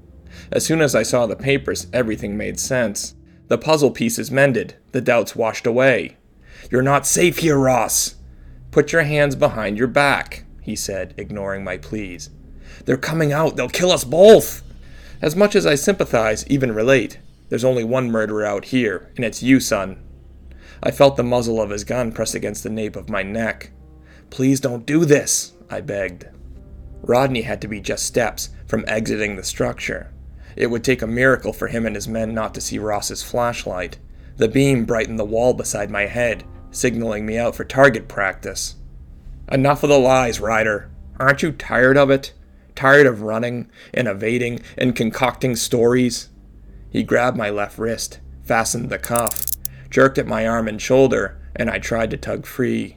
As 0.50 0.64
soon 0.64 0.80
as 0.80 0.94
I 0.94 1.02
saw 1.02 1.26
the 1.26 1.36
papers, 1.36 1.88
everything 1.92 2.38
made 2.38 2.58
sense. 2.58 3.16
The 3.50 3.58
puzzle 3.58 3.90
pieces 3.90 4.30
mended, 4.30 4.76
the 4.92 5.00
doubts 5.00 5.34
washed 5.34 5.66
away. 5.66 6.16
You're 6.70 6.82
not 6.82 7.04
safe 7.04 7.38
here, 7.38 7.58
Ross. 7.58 8.14
Put 8.70 8.92
your 8.92 9.02
hands 9.02 9.34
behind 9.34 9.76
your 9.76 9.88
back, 9.88 10.44
he 10.62 10.76
said, 10.76 11.14
ignoring 11.16 11.64
my 11.64 11.76
pleas. 11.76 12.30
They're 12.84 12.96
coming 12.96 13.32
out. 13.32 13.56
They'll 13.56 13.68
kill 13.68 13.90
us 13.90 14.04
both. 14.04 14.62
As 15.20 15.34
much 15.34 15.56
as 15.56 15.66
I 15.66 15.74
sympathize, 15.74 16.46
even 16.46 16.70
relate, 16.70 17.18
there's 17.48 17.64
only 17.64 17.82
one 17.82 18.08
murderer 18.08 18.44
out 18.44 18.66
here, 18.66 19.10
and 19.16 19.24
it's 19.24 19.42
you, 19.42 19.58
son. 19.58 20.00
I 20.80 20.92
felt 20.92 21.16
the 21.16 21.24
muzzle 21.24 21.60
of 21.60 21.70
his 21.70 21.82
gun 21.82 22.12
press 22.12 22.36
against 22.36 22.62
the 22.62 22.70
nape 22.70 22.94
of 22.94 23.10
my 23.10 23.24
neck. 23.24 23.72
Please 24.30 24.60
don't 24.60 24.86
do 24.86 25.04
this, 25.04 25.54
I 25.68 25.80
begged. 25.80 26.28
Rodney 27.02 27.42
had 27.42 27.60
to 27.62 27.68
be 27.68 27.80
just 27.80 28.06
steps 28.06 28.50
from 28.68 28.84
exiting 28.86 29.34
the 29.34 29.42
structure. 29.42 30.12
It 30.56 30.68
would 30.68 30.84
take 30.84 31.02
a 31.02 31.06
miracle 31.06 31.52
for 31.52 31.68
him 31.68 31.86
and 31.86 31.94
his 31.94 32.08
men 32.08 32.34
not 32.34 32.54
to 32.54 32.60
see 32.60 32.78
Ross's 32.78 33.22
flashlight. 33.22 33.98
The 34.36 34.48
beam 34.48 34.84
brightened 34.84 35.18
the 35.18 35.24
wall 35.24 35.54
beside 35.54 35.90
my 35.90 36.06
head, 36.06 36.44
signaling 36.70 37.26
me 37.26 37.38
out 37.38 37.54
for 37.54 37.64
target 37.64 38.08
practice. 38.08 38.76
Enough 39.50 39.82
of 39.82 39.90
the 39.90 39.98
lies, 39.98 40.40
Ryder. 40.40 40.90
Aren't 41.18 41.42
you 41.42 41.52
tired 41.52 41.96
of 41.96 42.10
it? 42.10 42.32
Tired 42.74 43.06
of 43.06 43.22
running 43.22 43.70
and 43.92 44.08
evading 44.08 44.60
and 44.78 44.96
concocting 44.96 45.56
stories? 45.56 46.30
He 46.88 47.02
grabbed 47.02 47.36
my 47.36 47.50
left 47.50 47.78
wrist, 47.78 48.20
fastened 48.42 48.90
the 48.90 48.98
cuff, 48.98 49.44
jerked 49.90 50.18
at 50.18 50.26
my 50.26 50.46
arm 50.46 50.66
and 50.66 50.80
shoulder, 50.80 51.40
and 51.54 51.68
I 51.68 51.78
tried 51.78 52.10
to 52.12 52.16
tug 52.16 52.46
free. 52.46 52.96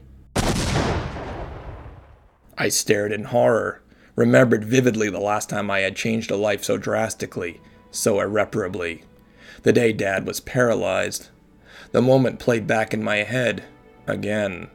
I 2.58 2.70
stared 2.70 3.12
in 3.12 3.26
horror, 3.26 3.83
remembered 4.16 4.64
vividly 4.64 5.10
the 5.10 5.20
last 5.20 5.50
time 5.50 5.72
I 5.72 5.80
had 5.80 5.96
changed 5.96 6.32
a 6.32 6.36
life 6.36 6.64
so 6.64 6.78
drastically, 6.78 7.60
so 7.92 8.20
irreparably. 8.20 9.04
The 9.64 9.74
day 9.74 9.94
Dad 9.94 10.28
was 10.28 10.40
paralyzed. 10.40 11.30
The 11.92 12.02
moment 12.02 12.40
played 12.40 12.68
back 12.68 12.94
in 12.94 13.04
my 13.04 13.18
head, 13.18 13.64
again. 14.08 14.70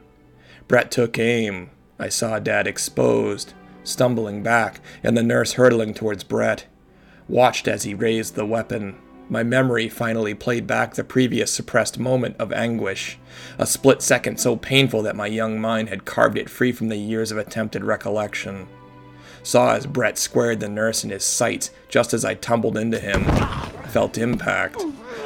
Brett 0.67 0.91
took 0.91 1.17
aim. 1.19 1.69
I 1.97 2.09
saw 2.09 2.39
Dad 2.39 2.67
exposed, 2.67 3.53
stumbling 3.83 4.43
back, 4.43 4.79
and 5.03 5.17
the 5.17 5.23
nurse 5.23 5.53
hurtling 5.53 5.93
towards 5.93 6.23
Brett. 6.23 6.65
Watched 7.27 7.67
as 7.67 7.83
he 7.83 7.93
raised 7.93 8.35
the 8.35 8.45
weapon. 8.45 8.95
My 9.29 9.43
memory 9.43 9.89
finally 9.89 10.33
played 10.33 10.65
back 10.65 10.95
the 10.95 11.03
previous 11.03 11.51
suppressed 11.51 11.99
moment 11.99 12.35
of 12.39 12.51
anguish, 12.51 13.19
a 13.59 13.67
split 13.67 14.01
second 14.01 14.39
so 14.39 14.55
painful 14.55 15.03
that 15.03 15.15
my 15.15 15.27
young 15.27 15.61
mind 15.61 15.89
had 15.89 16.05
carved 16.05 16.37
it 16.37 16.49
free 16.49 16.71
from 16.71 16.89
the 16.89 16.97
years 16.97 17.31
of 17.31 17.37
attempted 17.37 17.83
recollection. 17.83 18.67
Saw 19.43 19.75
as 19.75 19.85
Brett 19.85 20.17
squared 20.17 20.59
the 20.59 20.69
nurse 20.69 21.03
in 21.03 21.09
his 21.09 21.23
sights 21.23 21.71
just 21.87 22.13
as 22.13 22.25
I 22.25 22.35
tumbled 22.35 22.77
into 22.77 22.99
him. 22.99 23.25
Felt 23.89 24.17
impact. 24.17 24.81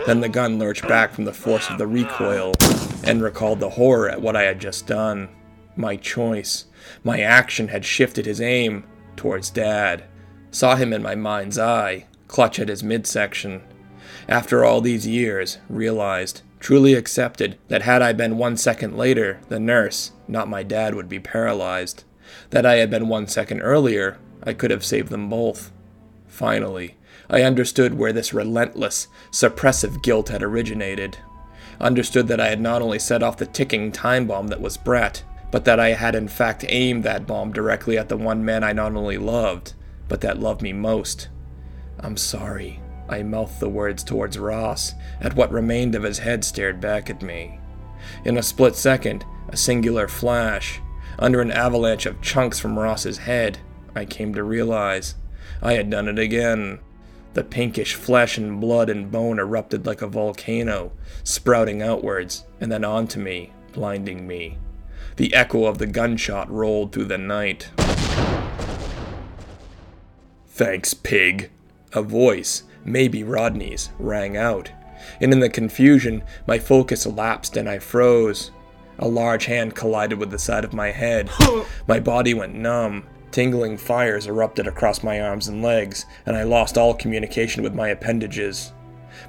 Then 0.05 0.21
the 0.21 0.29
gun 0.29 0.59
lurched 0.59 0.87
back 0.87 1.13
from 1.13 1.25
the 1.25 1.33
force 1.33 1.69
of 1.69 1.77
the 1.77 1.87
recoil, 1.87 2.53
and 3.03 3.21
recalled 3.21 3.59
the 3.59 3.71
horror 3.71 4.09
at 4.09 4.21
what 4.21 4.35
I 4.35 4.43
had 4.43 4.59
just 4.59 4.87
done. 4.87 5.29
My 5.75 5.95
choice, 5.95 6.65
my 7.03 7.21
action 7.21 7.69
had 7.69 7.85
shifted 7.85 8.25
his 8.25 8.41
aim 8.41 8.85
towards 9.15 9.49
Dad. 9.49 10.03
Saw 10.51 10.75
him 10.75 10.93
in 10.93 11.01
my 11.01 11.15
mind's 11.15 11.57
eye, 11.57 12.05
clutch 12.27 12.59
at 12.59 12.69
his 12.69 12.83
midsection, 12.83 13.63
after 14.27 14.63
all 14.63 14.79
these 14.81 15.05
years, 15.05 15.57
realized, 15.67 16.41
truly 16.59 16.93
accepted, 16.93 17.57
that 17.67 17.81
had 17.81 18.01
I 18.01 18.13
been 18.13 18.37
one 18.37 18.55
second 18.55 18.97
later, 18.97 19.39
the 19.49 19.59
nurse, 19.59 20.11
not 20.27 20.47
my 20.47 20.63
dad, 20.63 20.95
would 20.95 21.09
be 21.09 21.19
paralyzed. 21.19 22.03
That 22.51 22.65
I 22.65 22.75
had 22.75 22.89
been 22.89 23.07
one 23.07 23.27
second 23.27 23.61
earlier, 23.61 24.17
I 24.43 24.53
could 24.53 24.71
have 24.71 24.85
saved 24.85 25.09
them 25.09 25.29
both. 25.29 25.71
Finally, 26.27 26.97
I 27.29 27.43
understood 27.43 27.93
where 27.93 28.13
this 28.13 28.33
relentless, 28.33 29.07
suppressive 29.31 30.03
guilt 30.03 30.29
had 30.29 30.43
originated. 30.43 31.17
Understood 31.79 32.27
that 32.27 32.39
I 32.39 32.49
had 32.49 32.61
not 32.61 32.81
only 32.81 32.99
set 32.99 33.23
off 33.23 33.37
the 33.37 33.45
ticking 33.45 33.91
time 33.91 34.27
bomb 34.27 34.47
that 34.47 34.61
was 34.61 34.77
Brett, 34.77 35.23
but 35.51 35.65
that 35.65 35.79
I 35.79 35.89
had 35.89 36.15
in 36.15 36.27
fact 36.27 36.65
aimed 36.67 37.03
that 37.03 37.27
bomb 37.27 37.53
directly 37.53 37.97
at 37.97 38.09
the 38.09 38.17
one 38.17 38.43
man 38.43 38.63
I 38.63 38.73
not 38.73 38.95
only 38.95 39.17
loved, 39.17 39.73
but 40.07 40.21
that 40.21 40.39
loved 40.39 40.61
me 40.61 40.73
most. 40.73 41.29
I'm 41.99 42.17
sorry. 42.17 42.79
I 43.07 43.21
mouthed 43.21 43.59
the 43.59 43.69
words 43.69 44.03
towards 44.03 44.39
Ross, 44.39 44.93
at 45.21 45.35
what 45.35 45.51
remained 45.51 45.93
of 45.93 46.03
his 46.03 46.19
head 46.19 46.43
stared 46.43 46.81
back 46.81 47.09
at 47.09 47.21
me. 47.21 47.59
In 48.25 48.37
a 48.37 48.43
split 48.43 48.75
second, 48.75 49.25
a 49.49 49.57
singular 49.57 50.07
flash, 50.07 50.81
under 51.19 51.41
an 51.41 51.51
avalanche 51.51 52.05
of 52.05 52.21
chunks 52.21 52.59
from 52.59 52.77
Ross's 52.77 53.19
head, 53.19 53.59
I 53.95 54.05
came 54.05 54.33
to 54.33 54.43
realize 54.43 55.15
I 55.61 55.73
had 55.73 55.89
done 55.89 56.07
it 56.07 56.19
again. 56.19 56.79
The 57.33 57.43
pinkish 57.43 57.95
flesh 57.95 58.37
and 58.37 58.61
blood 58.61 58.89
and 58.89 59.11
bone 59.11 59.39
erupted 59.39 59.85
like 59.85 60.01
a 60.01 60.07
volcano, 60.07 60.91
sprouting 61.23 61.81
outwards 61.81 62.45
and 62.61 62.71
then 62.71 62.83
onto 62.83 63.19
me, 63.19 63.51
blinding 63.71 64.27
me. 64.27 64.57
The 65.15 65.33
echo 65.33 65.65
of 65.65 65.77
the 65.77 65.87
gunshot 65.87 66.49
rolled 66.51 66.91
through 66.91 67.05
the 67.05 67.17
night. 67.17 67.69
Thanks, 70.47 70.93
pig. 70.93 71.49
A 71.93 72.01
voice, 72.01 72.63
maybe 72.83 73.23
Rodney's, 73.23 73.89
rang 73.99 74.35
out, 74.37 74.71
and 75.19 75.31
in 75.31 75.39
the 75.39 75.49
confusion, 75.49 76.23
my 76.47 76.59
focus 76.59 77.05
lapsed 77.05 77.57
and 77.57 77.69
I 77.69 77.79
froze. 77.79 78.51
A 78.99 79.07
large 79.07 79.45
hand 79.45 79.75
collided 79.75 80.19
with 80.19 80.31
the 80.31 80.39
side 80.39 80.63
of 80.63 80.73
my 80.73 80.91
head. 80.91 81.29
My 81.87 81.99
body 81.99 82.33
went 82.33 82.55
numb. 82.55 83.07
Tingling 83.31 83.77
fires 83.77 84.27
erupted 84.27 84.67
across 84.67 85.01
my 85.01 85.19
arms 85.19 85.47
and 85.47 85.63
legs, 85.63 86.05
and 86.25 86.37
I 86.37 86.43
lost 86.43 86.77
all 86.77 86.93
communication 86.93 87.63
with 87.63 87.73
my 87.73 87.89
appendages. 87.89 88.73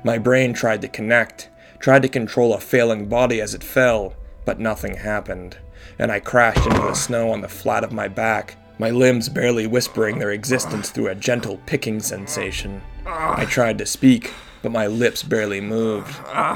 My 0.05 0.18
brain 0.18 0.53
tried 0.53 0.83
to 0.83 0.88
connect, 0.88 1.48
tried 1.79 2.03
to 2.03 2.09
control 2.09 2.53
a 2.53 2.61
failing 2.61 3.09
body 3.09 3.40
as 3.40 3.55
it 3.55 3.64
fell, 3.64 4.14
but 4.44 4.61
nothing 4.61 4.96
happened, 4.96 5.57
and 5.98 6.12
I 6.12 6.20
crashed 6.20 6.66
into 6.66 6.81
the 6.81 6.92
snow 6.94 7.31
on 7.31 7.40
the 7.40 7.48
flat 7.48 7.83
of 7.83 7.92
my 7.92 8.09
back, 8.09 8.57
my 8.79 8.90
limbs 8.90 9.31
barely 9.31 9.66
whispering 9.66 10.18
their 10.18 10.33
existence 10.33 10.90
through 10.90 11.09
a 11.09 11.14
gentle 11.14 11.59
picking 11.64 12.00
sensation. 12.00 12.83
I 13.07 13.46
tried 13.46 13.79
to 13.79 13.87
speak, 13.87 14.35
but 14.62 14.72
my 14.72 14.87
lips 14.87 15.22
barely 15.22 15.61
moved. 15.61 16.14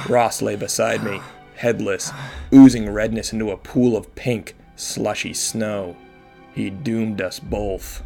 Ross 0.09 0.42
lay 0.42 0.57
beside 0.57 1.03
me, 1.03 1.23
headless, 1.59 2.12
oozing 2.55 2.88
redness 2.88 3.33
into 3.33 3.51
a 3.51 3.57
pool 3.57 3.97
of 3.97 4.14
pink, 4.14 4.55
slushy 4.77 5.35
snow. 5.35 5.97
He 6.55 6.71
doomed 6.71 7.21
us 7.21 7.38
both. 7.40 8.03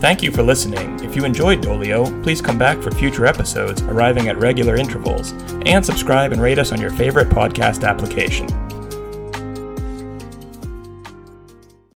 Thank 0.00 0.22
you 0.22 0.30
for 0.30 0.42
listening. 0.42 1.02
If 1.02 1.16
you 1.16 1.24
enjoyed 1.24 1.62
Dolio, 1.62 2.22
please 2.22 2.42
come 2.42 2.58
back 2.58 2.82
for 2.82 2.90
future 2.90 3.24
episodes 3.24 3.80
arriving 3.82 4.28
at 4.28 4.38
regular 4.38 4.76
intervals, 4.76 5.32
and 5.64 5.84
subscribe 5.84 6.32
and 6.32 6.42
rate 6.42 6.58
us 6.58 6.72
on 6.72 6.80
your 6.80 6.90
favorite 6.90 7.30
podcast 7.30 7.88
application. 7.88 8.46